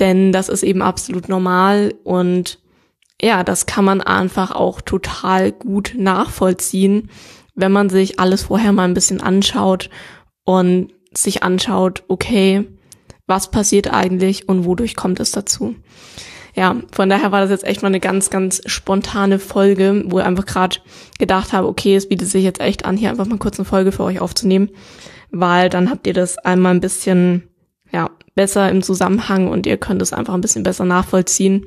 Denn 0.00 0.32
das 0.32 0.48
ist 0.48 0.64
eben 0.64 0.82
absolut 0.82 1.28
normal 1.28 1.94
und 2.02 2.58
ja, 3.22 3.44
das 3.44 3.66
kann 3.66 3.84
man 3.84 4.00
einfach 4.00 4.50
auch 4.50 4.80
total 4.80 5.52
gut 5.52 5.94
nachvollziehen, 5.96 7.10
wenn 7.54 7.70
man 7.70 7.88
sich 7.88 8.18
alles 8.18 8.42
vorher 8.42 8.72
mal 8.72 8.84
ein 8.84 8.94
bisschen 8.94 9.20
anschaut 9.20 9.88
und 10.44 10.92
sich 11.16 11.44
anschaut, 11.44 12.02
okay, 12.08 12.66
was 13.26 13.52
passiert 13.52 13.92
eigentlich 13.92 14.48
und 14.48 14.64
wodurch 14.64 14.96
kommt 14.96 15.20
es 15.20 15.30
dazu. 15.30 15.76
Ja, 16.54 16.76
von 16.92 17.08
daher 17.08 17.32
war 17.32 17.40
das 17.40 17.50
jetzt 17.50 17.64
echt 17.64 17.82
mal 17.82 17.88
eine 17.88 18.00
ganz, 18.00 18.30
ganz 18.30 18.62
spontane 18.66 19.38
Folge, 19.38 20.04
wo 20.06 20.20
ich 20.20 20.24
einfach 20.24 20.46
gerade 20.46 20.76
gedacht 21.18 21.52
habe, 21.52 21.66
okay, 21.66 21.96
es 21.96 22.08
bietet 22.08 22.28
sich 22.28 22.44
jetzt 22.44 22.60
echt 22.60 22.84
an, 22.84 22.96
hier 22.96 23.10
einfach 23.10 23.26
mal 23.26 23.38
kurz 23.38 23.58
eine 23.58 23.64
Folge 23.64 23.90
für 23.90 24.04
euch 24.04 24.20
aufzunehmen, 24.20 24.70
weil 25.30 25.68
dann 25.68 25.90
habt 25.90 26.06
ihr 26.06 26.14
das 26.14 26.38
einmal 26.38 26.72
ein 26.74 26.80
bisschen, 26.80 27.48
ja, 27.92 28.10
besser 28.36 28.68
im 28.68 28.82
Zusammenhang 28.82 29.48
und 29.48 29.66
ihr 29.66 29.76
könnt 29.76 30.02
es 30.02 30.12
einfach 30.12 30.34
ein 30.34 30.40
bisschen 30.40 30.62
besser 30.62 30.84
nachvollziehen 30.84 31.66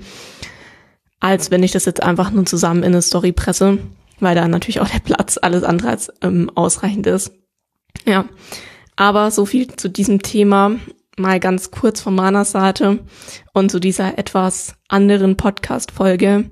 als 1.20 1.52
wenn 1.52 1.64
ich 1.64 1.72
das 1.72 1.86
jetzt 1.86 2.04
einfach 2.04 2.32
nur 2.32 2.46
zusammen 2.46 2.84
in 2.84 2.94
eine 2.94 3.02
Story 3.02 3.32
presse, 3.32 3.80
weil 4.20 4.36
da 4.36 4.48
natürlich 4.48 4.80
auch 4.80 4.90
der 4.90 5.00
Platz 5.00 5.38
alles 5.42 5.64
andere 5.64 5.90
als 5.90 6.12
ähm, 6.22 6.52
ausreichend 6.56 7.08
ist. 7.08 7.32
Ja, 8.06 8.26
aber 8.96 9.32
so 9.32 9.46
viel 9.46 9.68
zu 9.76 9.90
diesem 9.90 10.22
Thema 10.22 10.76
mal 11.18 11.40
ganz 11.40 11.72
kurz 11.72 12.02
von 12.02 12.16
meiner 12.16 12.46
Seite 12.46 13.00
und 13.54 13.72
zu 13.72 13.80
dieser 13.80 14.18
etwas 14.18 14.76
anderen 14.88 15.36
Podcast-Folge. 15.36 16.50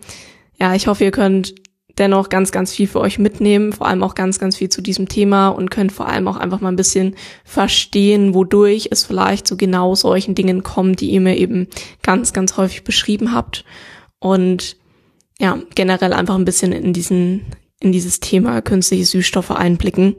Ja, 0.60 0.76
ich 0.76 0.88
hoffe, 0.88 1.04
ihr 1.04 1.12
könnt 1.12 1.56
dennoch 1.98 2.30
ganz, 2.30 2.52
ganz 2.52 2.74
viel 2.74 2.88
für 2.88 3.00
euch 3.00 3.20
mitnehmen, 3.20 3.72
vor 3.72 3.88
allem 3.88 4.04
auch 4.04 4.16
ganz, 4.16 4.40
ganz 4.40 4.58
viel 4.58 4.70
zu 4.70 4.82
diesem 4.82 5.08
Thema 5.08 5.50
und 5.50 5.72
könnt 5.72 5.92
vor 5.92 6.10
allem 6.10 6.28
auch 6.28 6.38
einfach 6.38 6.62
mal 6.62 6.70
ein 6.70 6.76
bisschen 6.76 7.16
verstehen, 7.46 8.34
wodurch 8.34 8.90
es 8.92 9.06
vielleicht 9.06 9.48
zu 9.48 9.56
genau 9.56 9.96
solchen 9.96 10.36
Dingen 10.36 10.64
kommt, 10.64 11.00
die 11.00 11.12
ihr 11.12 11.22
mir 11.22 11.38
eben 11.38 11.68
ganz, 12.02 12.34
ganz 12.34 12.58
häufig 12.58 12.84
beschrieben 12.84 13.34
habt 13.34 13.64
und 14.20 14.78
ja, 15.40 15.60
generell 15.76 16.14
einfach 16.14 16.36
ein 16.36 16.46
bisschen 16.46 16.72
in 16.72 16.94
diesen, 16.94 17.46
in 17.80 17.92
dieses 17.92 18.20
Thema 18.20 18.62
künstliche 18.62 19.06
Süßstoffe 19.06 19.52
einblicken. 19.52 20.16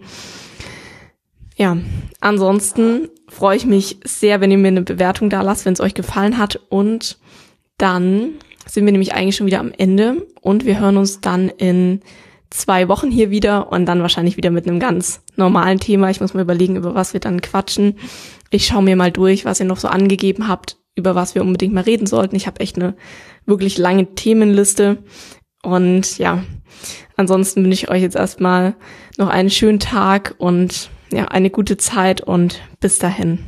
Ja, 1.57 1.79
ansonsten 2.21 3.09
freue 3.29 3.57
ich 3.57 3.65
mich 3.65 3.99
sehr, 4.05 4.41
wenn 4.41 4.51
ihr 4.51 4.59
mir 4.59 4.69
eine 4.69 4.83
Bewertung 4.83 5.31
da 5.31 5.41
lasst, 5.41 5.65
wenn 5.65 5.73
es 5.73 5.81
euch 5.81 5.95
gefallen 5.95 6.37
hat. 6.37 6.61
Und 6.69 7.19
dann 7.79 8.35
sind 8.67 8.85
wir 8.85 8.93
nämlich 8.93 9.15
eigentlich 9.15 9.37
schon 9.37 9.47
wieder 9.47 9.61
am 9.61 9.73
Ende 9.77 10.27
und 10.43 10.67
wir 10.67 10.79
hören 10.79 10.99
uns 10.99 11.21
dann 11.21 11.49
in 11.49 12.03
zwei 12.51 12.89
Wochen 12.89 13.11
hier 13.11 13.31
wieder 13.31 13.73
und 13.73 13.87
dann 13.87 14.03
wahrscheinlich 14.03 14.37
wieder 14.37 14.51
mit 14.51 14.69
einem 14.69 14.81
ganz 14.81 15.23
normalen 15.37 15.81
Thema. 15.81 16.11
Ich 16.11 16.21
muss 16.21 16.35
mal 16.35 16.43
überlegen, 16.43 16.77
über 16.77 16.95
was 16.95 17.15
wir 17.15 17.21
dann 17.21 17.41
quatschen. 17.41 17.99
Ich 18.51 18.67
schaue 18.67 18.83
mir 18.83 18.97
mal 18.97 19.11
durch, 19.11 19.45
was 19.45 19.59
ihr 19.59 19.67
noch 19.67 19.79
so 19.79 19.89
angegeben 19.89 20.49
habt, 20.49 20.77
über 20.95 21.15
was 21.15 21.35
wir 21.35 21.43
unbedingt 21.43 21.75
mal 21.75 21.83
reden 21.83 22.07
sollten. 22.07 22.37
Ich 22.37 22.47
habe 22.47 22.61
echt 22.61 22.77
eine 22.77 22.95
wirklich 23.47 23.79
lange 23.79 24.15
Themenliste. 24.15 24.99
Und 25.63 26.19
ja, 26.19 26.45
ansonsten 27.17 27.65
wünsche 27.65 27.85
ich 27.85 27.91
euch 27.91 28.03
jetzt 28.03 28.17
erstmal 28.17 28.77
noch 29.17 29.29
einen 29.29 29.51
schönen 29.51 29.81
Tag 29.81 30.35
und 30.39 30.91
ja, 31.13 31.27
eine 31.27 31.51
gute 31.51 31.77
Zeit 31.77 32.21
und 32.21 32.61
bis 32.81 32.99
dahin. 32.99 33.39